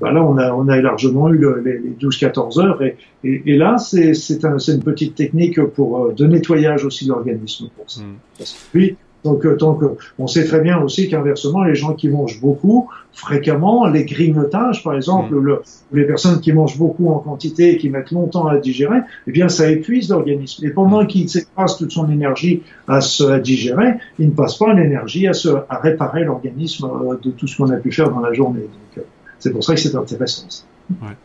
bah 0.00 0.12
là 0.12 0.22
on 0.22 0.36
a, 0.38 0.52
on 0.52 0.68
a 0.68 0.80
largement 0.80 1.28
eu 1.28 1.44
les, 1.64 1.78
les 1.78 1.90
12-14 2.00 2.60
heures 2.60 2.82
et, 2.82 2.96
et, 3.24 3.42
et 3.46 3.56
là 3.56 3.78
c'est, 3.78 4.14
c'est 4.14 4.44
un, 4.44 4.58
une 4.58 4.82
petite 4.82 5.14
technique 5.14 5.60
pour 5.60 5.98
euh, 5.98 6.12
de 6.12 6.26
nettoyage 6.26 6.84
aussi 6.84 7.06
de 7.06 7.10
l'organisme 7.10 7.68
pour 7.76 7.90
ça. 7.90 8.02
Mm. 8.02 8.96
donc, 9.24 9.46
euh, 9.46 9.56
donc, 9.56 9.82
on 10.18 10.26
sait 10.26 10.44
très 10.44 10.60
bien 10.60 10.78
aussi 10.80 11.08
qu'inversement, 11.08 11.64
les 11.64 11.74
gens 11.74 11.94
qui 11.94 12.08
mangent 12.08 12.40
beaucoup, 12.40 12.90
fréquemment, 13.12 13.86
les 13.86 14.04
grignotages, 14.04 14.84
par 14.84 14.94
exemple, 14.94 15.34
mm. 15.34 15.44
le, 15.44 15.62
les 15.92 16.04
personnes 16.04 16.40
qui 16.40 16.52
mangent 16.52 16.76
beaucoup 16.76 17.08
en 17.08 17.18
quantité 17.18 17.72
et 17.72 17.76
qui 17.78 17.88
mettent 17.88 18.10
longtemps 18.10 18.46
à 18.46 18.58
digérer, 18.58 18.98
eh 19.26 19.32
bien, 19.32 19.48
ça 19.48 19.70
épuise 19.70 20.10
l'organisme. 20.10 20.66
Et 20.66 20.70
pendant 20.70 21.02
mm. 21.02 21.06
qu'il 21.06 21.26
passe 21.56 21.78
toute 21.78 21.92
son 21.92 22.10
énergie 22.10 22.62
à 22.86 23.00
se 23.00 23.24
à 23.24 23.38
digérer, 23.38 23.94
il 24.18 24.26
ne 24.26 24.32
passe 24.32 24.58
pas 24.58 24.74
l'énergie 24.74 25.26
à, 25.26 25.32
se, 25.32 25.48
à 25.48 25.78
réparer 25.78 26.24
l'organisme 26.24 26.84
euh, 26.84 27.16
de 27.22 27.30
tout 27.30 27.46
ce 27.46 27.56
qu'on 27.56 27.70
a 27.70 27.76
pu 27.76 27.90
faire 27.90 28.10
dans 28.10 28.20
la 28.20 28.34
journée. 28.34 28.60
Donc, 28.60 29.04
c'est 29.38 29.50
pour 29.50 29.64
ça 29.64 29.74
que 29.74 29.80
c'est 29.80 29.94
intéressant. 29.94 30.46
Ouais. 30.90 31.16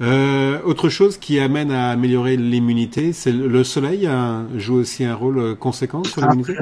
Euh, 0.00 0.58
autre 0.64 0.88
chose 0.88 1.18
qui 1.18 1.38
amène 1.38 1.70
à 1.70 1.90
améliorer 1.90 2.36
l'immunité, 2.36 3.12
c'est 3.12 3.32
le 3.32 3.64
soleil 3.64 4.08
joue 4.56 4.76
aussi 4.76 5.04
un 5.04 5.14
rôle 5.14 5.56
conséquent 5.56 6.04
sur 6.04 6.22
l'immunité? 6.22 6.54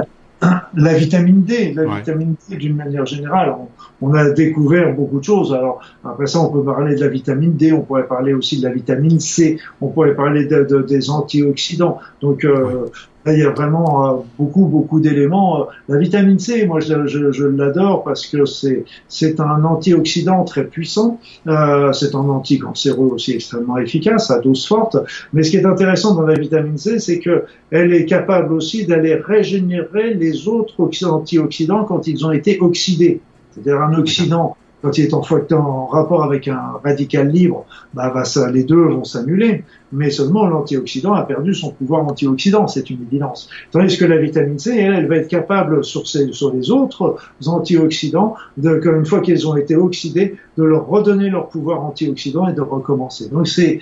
La 0.76 0.95
vitamine 0.95 1.42
D, 1.42 1.73
la 1.75 1.97
vitamine 1.97 2.37
D 2.49 2.57
d'une 2.57 2.76
manière 2.76 3.04
générale, 3.07 3.57
on, 4.00 4.14
a 4.14 4.30
découvert 4.30 4.95
beaucoup 4.95 5.18
de 5.18 5.25
choses. 5.25 5.52
Alors 5.52 5.80
après 6.04 6.28
ça, 6.28 6.38
on 6.40 6.52
peut 6.52 6.62
parler 6.62 6.95
de 6.95 7.00
la 7.00 7.09
vitamine 7.09 7.57
D, 7.57 7.73
on 7.73 7.80
pourrait 7.80 8.07
parler 8.07 8.35
aussi 8.35 8.59
de 8.61 8.68
la 8.68 8.73
vitamine 8.73 9.18
C, 9.18 9.59
on 9.80 9.88
pourrait 9.88 10.14
parler 10.14 10.45
de, 10.45 10.62
de, 10.62 10.83
des 10.83 11.11
antioxydants. 11.11 11.99
Donc 12.21 12.45
euh, 12.45 12.87
il 13.26 13.38
y 13.38 13.42
a 13.42 13.50
vraiment 13.50 14.06
euh, 14.06 14.16
beaucoup, 14.38 14.66
beaucoup 14.66 15.00
d'éléments. 15.00 15.66
La 15.88 15.98
vitamine 15.98 16.38
C, 16.38 16.66
moi, 16.66 16.80
je, 16.80 17.06
je, 17.06 17.32
je 17.32 17.46
l'adore 17.46 18.04
parce 18.04 18.26
que 18.26 18.44
c'est 18.46 18.84
c'est 19.08 19.40
un 19.40 19.64
antioxydant 19.64 20.44
très 20.44 20.64
puissant. 20.64 21.20
Euh, 21.46 21.92
c'est 21.92 22.14
un 22.14 22.28
anticancéreux 22.28 23.08
aussi 23.08 23.32
extrêmement 23.32 23.78
efficace 23.78 24.30
à 24.30 24.38
dose 24.38 24.66
forte. 24.66 24.96
Mais 25.32 25.42
ce 25.42 25.50
qui 25.50 25.56
est 25.56 25.66
intéressant 25.66 26.14
dans 26.14 26.22
la 26.22 26.38
vitamine 26.38 26.78
C, 26.78 26.98
c'est 26.98 27.18
que 27.18 27.44
elle 27.70 27.92
est 27.92 28.06
capable 28.06 28.52
aussi 28.52 28.87
d'aller 28.87 29.14
régénérer 29.14 30.14
les 30.14 30.48
autres 30.48 30.75
antioxydants 31.04 31.84
quand 31.84 32.06
ils 32.06 32.25
ont 32.25 32.32
été 32.32 32.58
oxydés. 32.60 33.20
C'est-à-dire 33.50 33.80
un 33.82 33.94
oxydant 33.94 34.56
quand 34.82 34.97
il 34.97 35.04
est 35.04 35.52
en, 35.52 35.87
rapport 35.87 36.23
avec 36.23 36.47
un 36.49 36.75
radical 36.85 37.28
libre, 37.28 37.66
bah, 37.94 38.11
bah 38.14 38.25
ça, 38.25 38.50
les 38.50 38.64
deux 38.64 38.82
vont 38.82 39.04
s'annuler. 39.04 39.64
Mais 39.90 40.11
seulement 40.11 40.47
l'antioxydant 40.47 41.14
a 41.14 41.23
perdu 41.23 41.54
son 41.54 41.70
pouvoir 41.70 42.06
antioxydant, 42.06 42.68
c'est 42.68 42.90
une 42.90 43.02
évidence. 43.02 43.49
Tandis 43.73 43.97
que 43.97 44.04
la 44.04 44.18
vitamine 44.18 44.58
C, 44.58 44.76
elle, 44.76 44.94
elle 44.94 45.08
va 45.08 45.16
être 45.16 45.28
capable 45.28 45.82
sur, 45.82 46.06
ces, 46.06 46.32
sur 46.32 46.52
les 46.52 46.70
autres 46.70 47.16
antioxydants, 47.47 48.35
de, 48.58 48.80
une 48.85 49.06
fois 49.06 49.20
qu'ils 49.20 49.49
ont 49.49 49.56
été 49.56 49.76
oxydés, 49.76 50.37
de 50.56 50.62
leur 50.62 50.87
redonner 50.87 51.30
leur 51.30 51.49
pouvoir 51.49 51.85
antioxydant 51.85 52.49
et 52.49 52.52
de 52.52 52.61
recommencer. 52.61 53.28
Donc 53.30 53.49
c'est 53.49 53.80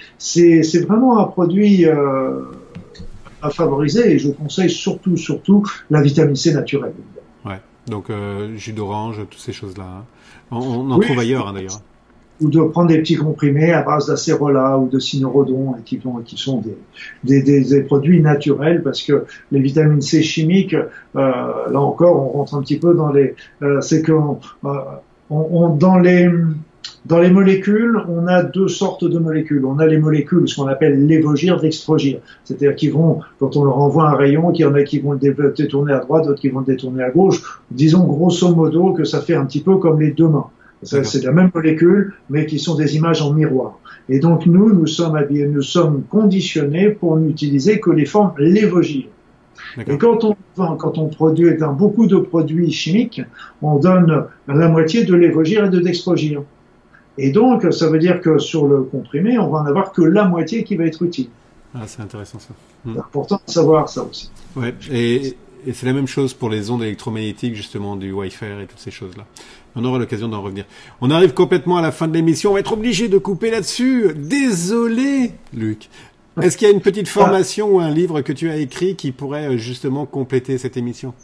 vraiment 0.87 1.19
un 1.19 1.25
produit 1.25 1.87
euh, 1.87 2.43
à 3.43 3.50
favoriser 3.50 4.12
et 4.12 4.19
je 4.19 4.31
conseille 4.31 4.71
surtout 4.71 5.17
surtout 5.17 5.65
la 5.91 6.00
vitamine 6.00 6.37
C 6.37 6.55
naturelle. 6.55 6.95
Donc 7.87 8.11
jus 8.57 8.73
d'orange, 8.73 9.19
toutes 9.31 9.40
ces 9.40 9.52
choses-là. 9.52 9.85
Hein. 9.85 10.05
On, 10.50 10.90
en 10.90 10.99
trouve 10.99 11.19
ailleurs 11.19 11.49
hein, 11.49 11.52
d'ailleurs 11.52 11.81
ou 12.40 12.50
de 12.50 12.61
prendre 12.61 12.88
des 12.88 12.99
petits 12.99 13.16
comprimés 13.16 13.73
à 13.73 13.83
base 13.83 14.07
d'acérola 14.07 14.78
ou 14.78 14.88
de 14.88 14.99
cynorhodon 14.99 15.75
qui, 15.85 16.00
qui 16.25 16.37
sont 16.37 16.62
des, 17.25 17.43
des, 17.43 17.64
des, 17.64 17.83
produits 17.83 18.21
naturels 18.21 18.83
parce 18.83 19.02
que 19.02 19.25
les 19.52 19.61
vitamines 19.61 20.02
C 20.02 20.23
chimiques, 20.23 20.75
euh, 20.75 20.85
là 21.14 21.81
encore, 21.81 22.16
on 22.16 22.38
rentre 22.38 22.55
un 22.55 22.61
petit 22.61 22.78
peu 22.78 22.95
dans 22.95 23.11
les, 23.11 23.35
euh, 23.62 23.81
c'est 23.81 24.02
que 24.02 24.12
euh, 24.12 24.78
on, 25.31 25.71
dans 25.71 25.99
les 25.99 26.28
dans 27.07 27.21
les 27.21 27.31
molécules, 27.31 27.97
on 28.09 28.27
a 28.27 28.43
deux 28.43 28.67
sortes 28.67 29.05
de 29.05 29.19
molécules. 29.19 29.65
On 29.65 29.79
a 29.79 29.87
les 29.87 29.99
molécules, 29.99 30.49
ce 30.49 30.57
qu'on 30.57 30.67
appelle 30.67 31.07
lévogir, 31.07 31.61
dextrogir. 31.61 32.19
C'est-à-dire 32.45 32.75
qu'ils 32.75 32.93
vont, 32.93 33.21
quand 33.39 33.57
on 33.57 33.65
leur 33.65 33.79
envoie 33.79 34.09
un 34.11 34.17
rayon, 34.17 34.51
qu'il 34.51 34.65
y 34.65 34.69
en 34.69 34.75
a 34.75 34.83
qui 34.83 34.99
vont 34.99 35.13
le 35.13 35.55
détourner 35.57 35.93
à 35.93 36.01
droite, 36.01 36.25
d'autres 36.25 36.41
qui 36.41 36.49
vont 36.49 36.61
le 36.61 36.67
détourner 36.67 37.05
à 37.05 37.11
gauche. 37.11 37.61
Disons 37.71 38.05
grosso 38.05 38.53
modo 38.55 38.93
que 38.93 39.05
ça 39.05 39.21
fait 39.21 39.35
un 39.35 39.45
petit 39.45 39.61
peu 39.61 39.77
comme 39.77 40.01
les 40.01 40.11
deux 40.11 40.29
mains. 40.29 40.47
C'est 40.83 41.25
la 41.25 41.33
même 41.33 41.51
molécule, 41.55 42.15
mais 42.29 42.45
qui 42.47 42.59
sont 42.59 42.75
des 42.75 42.97
images 42.97 43.23
en 43.23 43.33
miroir. 43.33 43.79
Et 44.09 44.19
donc 44.19 44.47
nous, 44.47 44.73
nous 44.73 44.87
sommes 44.87 45.17
habillés, 45.17 45.47
nous 45.47 45.63
sommes 45.63 46.03
conditionnés 46.09 46.91
pour 46.91 47.17
n'utiliser 47.17 47.81
que 47.81 47.91
les 47.91 48.05
formes 48.05 48.33
lévogiles. 48.39 49.09
Et 49.87 49.97
quand 49.97 50.25
on 50.25 50.37
quand 50.57 50.99
on 50.99 51.09
produit 51.09 51.57
dans 51.57 51.73
beaucoup 51.73 52.07
de 52.07 52.17
produits 52.17 52.71
chimiques, 52.73 53.23
on 53.63 53.79
donne 53.79 54.25
la 54.49 54.69
moitié 54.69 55.05
de 55.05 55.15
lévogir 55.15 55.67
et 55.67 55.71
de 55.71 55.81
dextrogir. 55.81 56.43
Et 57.19 57.31
donc, 57.31 57.73
ça 57.73 57.89
veut 57.89 57.99
dire 57.99 58.21
que 58.21 58.39
sur 58.39 58.67
le 58.67 58.83
comprimé, 58.83 59.39
on 59.39 59.49
va 59.49 59.61
en 59.61 59.67
avoir 59.67 59.93
que 59.93 60.03
la 60.03 60.25
moitié 60.25 60.65
qui 60.65 60.77
va 60.77 60.85
être 60.85 61.03
utile. 61.03 61.29
Ah, 61.75 61.83
c'est 61.87 62.03
intéressant 62.03 62.39
ça. 62.39 62.55
C'est 62.85 62.99
important 62.99 63.41
de 63.47 63.53
savoir 63.53 63.89
ça 63.89 64.03
aussi. 64.03 64.31
Ouais, 64.55 64.75
et, 64.91 65.37
et 65.67 65.73
c'est 65.73 65.87
la 65.87 65.93
même 65.93 66.07
chose 66.07 66.35
pour 66.35 66.49
les 66.49 66.71
ondes 66.71 66.83
électromagnétiques, 66.83 67.55
justement, 67.55 67.97
du 67.97 68.13
Wi-Fi 68.13 68.45
et 68.63 68.67
toutes 68.67 68.79
ces 68.79 68.91
choses-là. 68.91 69.25
On 69.75 69.85
aura 69.85 69.99
l'occasion 69.99 70.29
d'en 70.29 70.41
revenir. 70.41 70.65
On 71.01 71.11
arrive 71.11 71.35
complètement 71.35 71.77
à 71.77 71.83
la 71.83 71.93
fin 71.93 72.09
de 72.09 72.15
l'émission. 72.15 72.51
On 72.51 72.55
va 72.55 72.61
être 72.61 72.73
obligé 72.73 73.09
de 73.09 73.19
couper 73.19 73.51
là-dessus. 73.51 74.15
Désolé, 74.15 75.33
Luc. 75.53 75.89
Est-ce 76.41 76.57
qu'il 76.57 76.69
y 76.69 76.71
a 76.71 76.75
une 76.75 76.83
petite 76.83 77.09
formation 77.09 77.77
ou 77.77 77.81
un 77.81 77.91
livre 77.91 78.21
que 78.21 78.33
tu 78.33 78.51
as 78.51 78.57
écrit 78.57 78.95
qui 78.95 79.11
pourrait 79.11 79.55
euh, 79.55 79.57
justement 79.57 80.05
compléter 80.05 80.59
cette 80.59 80.77
émission? 80.77 81.15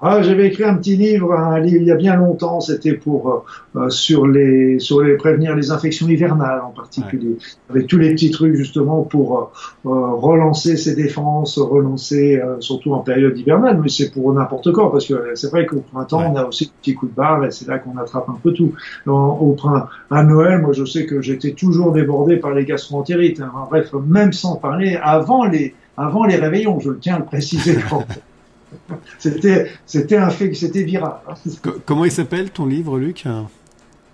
Ah, 0.00 0.22
j'avais 0.22 0.46
écrit 0.46 0.62
un 0.62 0.76
petit 0.76 0.96
livre, 0.96 1.32
un 1.32 1.58
livre 1.58 1.78
il 1.80 1.88
y 1.88 1.90
a 1.90 1.96
bien 1.96 2.14
longtemps, 2.14 2.60
c'était 2.60 2.92
pour 2.92 3.28
euh, 3.74 3.80
euh, 3.80 3.90
sur 3.90 4.28
les 4.28 4.78
sur 4.78 5.02
les 5.02 5.16
prévenir 5.16 5.56
les 5.56 5.72
infections 5.72 6.06
hivernales 6.06 6.60
en 6.60 6.70
particulier, 6.70 7.36
avec 7.68 7.88
tous 7.88 7.98
les 7.98 8.12
petits 8.12 8.30
trucs 8.30 8.54
justement 8.54 9.02
pour 9.02 9.50
euh, 9.86 9.88
relancer 9.90 10.76
ses 10.76 10.94
défenses, 10.94 11.58
relancer 11.58 12.40
surtout 12.60 12.92
en 12.92 13.00
période 13.00 13.36
hivernale, 13.36 13.80
mais 13.82 13.88
c'est 13.88 14.12
pour 14.12 14.32
n'importe 14.32 14.72
quoi 14.72 14.92
parce 14.92 15.06
que 15.06 15.32
c'est 15.34 15.50
vrai 15.50 15.66
qu'au 15.66 15.80
printemps 15.80 16.32
on 16.32 16.36
a 16.36 16.44
aussi 16.44 16.66
des 16.66 16.72
petits 16.80 16.94
coups 16.94 17.10
de 17.10 17.16
barre 17.16 17.44
et 17.44 17.50
c'est 17.50 17.66
là 17.66 17.80
qu'on 17.80 17.96
attrape 17.96 18.28
un 18.28 18.38
peu 18.40 18.52
tout. 18.52 18.74
au 19.06 19.52
printemps, 19.56 19.88
à 20.12 20.22
Noël, 20.22 20.60
moi 20.60 20.72
je 20.72 20.84
sais 20.84 21.06
que 21.06 21.20
j'étais 21.20 21.52
toujours 21.52 21.90
débordé 21.90 22.36
par 22.36 22.52
les 22.54 22.64
gastroentérites. 22.64 23.40
Hein. 23.40 23.50
Bref, 23.68 23.92
même 24.06 24.32
sans 24.32 24.54
parler 24.54 24.96
avant 25.02 25.44
les 25.44 25.74
avant 25.96 26.24
les 26.24 26.36
réveillons, 26.36 26.78
je 26.78 26.90
le 26.90 26.98
tiens 27.00 27.16
à 27.16 27.18
le 27.18 27.24
préciser. 27.24 27.78
c'était, 29.18 29.70
c'était 29.86 30.16
un 30.16 30.30
fait, 30.30 30.52
c'était 30.54 30.82
viral. 30.82 31.16
Hein. 31.28 31.34
Comment 31.86 32.04
il 32.04 32.12
s'appelle 32.12 32.50
ton 32.50 32.66
livre, 32.66 32.98
Luc? 32.98 33.24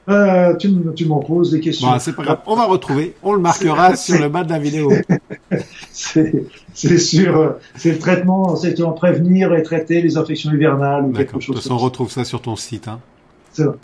Euh, 0.08 0.54
tu, 0.56 0.70
tu 0.94 1.06
m'en 1.06 1.20
poses 1.20 1.50
des 1.50 1.60
questions. 1.60 1.88
Bah, 1.88 1.98
c'est 1.98 2.14
pas 2.14 2.22
grave. 2.24 2.38
On 2.46 2.56
va 2.56 2.66
retrouver. 2.66 3.14
On 3.22 3.32
le 3.32 3.40
marquera 3.40 3.96
sur 3.96 4.20
le 4.20 4.28
bas 4.28 4.44
de 4.44 4.50
la 4.50 4.58
vidéo. 4.58 4.92
c'est, 5.90 6.98
sur, 6.98 7.54
c'est 7.74 7.92
le 7.92 7.98
traitement, 7.98 8.54
c'est 8.56 8.80
en 8.82 8.92
prévenir 8.92 9.54
et 9.54 9.62
traiter 9.62 10.02
les 10.02 10.16
infections 10.18 10.52
hivernales 10.52 11.06
ou 11.06 11.12
quelque 11.12 11.40
chose. 11.40 11.48
De 11.48 11.52
toute 11.54 11.62
façon, 11.62 11.74
on 11.74 11.78
retrouve 11.78 12.10
ça 12.10 12.24
sur 12.24 12.42
ton 12.42 12.56
site. 12.56 12.88
Hein. 12.88 13.00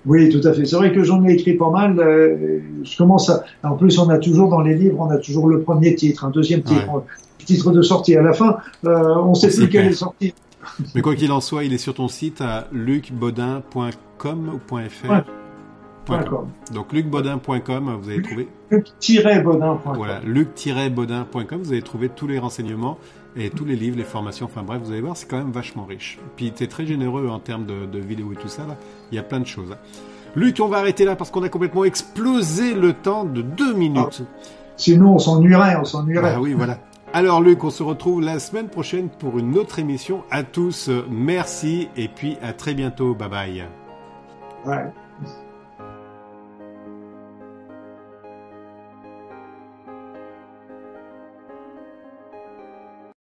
Oui, 0.04 0.28
tout 0.28 0.46
à 0.46 0.52
fait. 0.52 0.64
C'est 0.64 0.76
vrai 0.76 0.92
que 0.92 1.04
j'en 1.04 1.24
ai 1.24 1.32
écrit 1.32 1.54
pas 1.54 1.70
mal. 1.70 1.98
Euh, 1.98 2.58
je 2.82 2.96
commence 2.96 3.30
à. 3.30 3.44
En 3.62 3.76
plus, 3.76 3.98
on 3.98 4.08
a 4.10 4.18
toujours 4.18 4.48
dans 4.48 4.60
les 4.60 4.74
livres, 4.74 4.98
on 5.00 5.10
a 5.10 5.18
toujours 5.18 5.48
le 5.48 5.62
premier 5.62 5.94
titre, 5.94 6.24
un 6.24 6.30
deuxième 6.30 6.62
titre, 6.62 7.04
titre 7.38 7.70
de 7.70 7.82
sortie. 7.82 8.16
À 8.16 8.22
la 8.22 8.32
fin, 8.32 8.58
euh, 8.84 9.14
on 9.16 9.34
sait 9.34 9.48
plus 9.48 9.68
quelle 9.68 9.86
est 9.86 9.92
sortie. 9.92 10.34
Mais 10.94 11.02
quoi 11.02 11.14
qu'il 11.16 11.32
en 11.32 11.40
soit, 11.40 11.64
il 11.64 11.72
est 11.72 11.78
sur 11.78 11.94
ton 11.94 12.08
site 12.08 12.40
à 12.40 12.68
lucbaudin.com 12.72 14.50
ou 14.54 14.88
.fr. 14.88 15.22
Donc 16.72 16.92
lucbaudin.com, 16.92 17.98
vous 18.00 18.08
allez 18.08 18.22
trouver. 18.22 18.48
Luc-baudin.com. 18.70 19.96
Voilà, 19.96 20.20
luc-baudin.com, 20.20 21.62
vous 21.62 21.72
allez 21.72 21.82
trouver 21.82 22.08
tous 22.08 22.26
les 22.26 22.38
renseignements 22.38 22.98
et 23.36 23.50
tous 23.50 23.64
les 23.64 23.76
livres, 23.76 23.96
les 23.96 24.04
formations. 24.04 24.46
Enfin 24.46 24.62
bref, 24.62 24.80
vous 24.82 24.92
allez 24.92 25.00
voir, 25.00 25.16
c'est 25.16 25.28
quand 25.28 25.38
même 25.38 25.52
vachement 25.52 25.84
riche. 25.84 26.18
Puis 26.36 26.52
tu 26.52 26.64
es 26.64 26.66
très 26.66 26.86
généreux 26.86 27.28
en 27.28 27.38
termes 27.38 27.66
de, 27.66 27.98
vidéos 27.98 28.32
et 28.32 28.36
tout 28.36 28.48
ça. 28.48 28.66
Là. 28.66 28.76
Il 29.12 29.16
y 29.16 29.18
a 29.18 29.22
plein 29.22 29.40
de 29.40 29.46
choses. 29.46 29.76
Luc, 30.36 30.58
on 30.60 30.68
va 30.68 30.78
arrêter 30.78 31.04
là 31.04 31.16
parce 31.16 31.30
qu'on 31.30 31.42
a 31.42 31.48
complètement 31.48 31.84
explosé 31.84 32.74
le 32.74 32.92
temps 32.92 33.24
de 33.24 33.42
deux 33.42 33.74
minutes. 33.74 34.22
Ah. 34.22 34.46
sinon, 34.76 35.14
on 35.14 35.18
s'ennuierait, 35.18 35.76
on 35.76 35.84
s'ennuierait. 35.84 36.34
Ah 36.36 36.40
oui, 36.40 36.54
voilà. 36.54 36.78
Alors 37.12 37.42
Luc, 37.42 37.64
on 37.64 37.70
se 37.70 37.82
retrouve 37.82 38.20
la 38.20 38.38
semaine 38.38 38.68
prochaine 38.68 39.08
pour 39.08 39.38
une 39.38 39.58
autre 39.58 39.80
émission. 39.80 40.22
À 40.30 40.44
tous, 40.44 40.88
merci 41.10 41.88
et 41.96 42.06
puis 42.06 42.38
à 42.40 42.52
très 42.52 42.72
bientôt. 42.72 43.14
Bye 43.14 43.28
bye. 44.64 45.00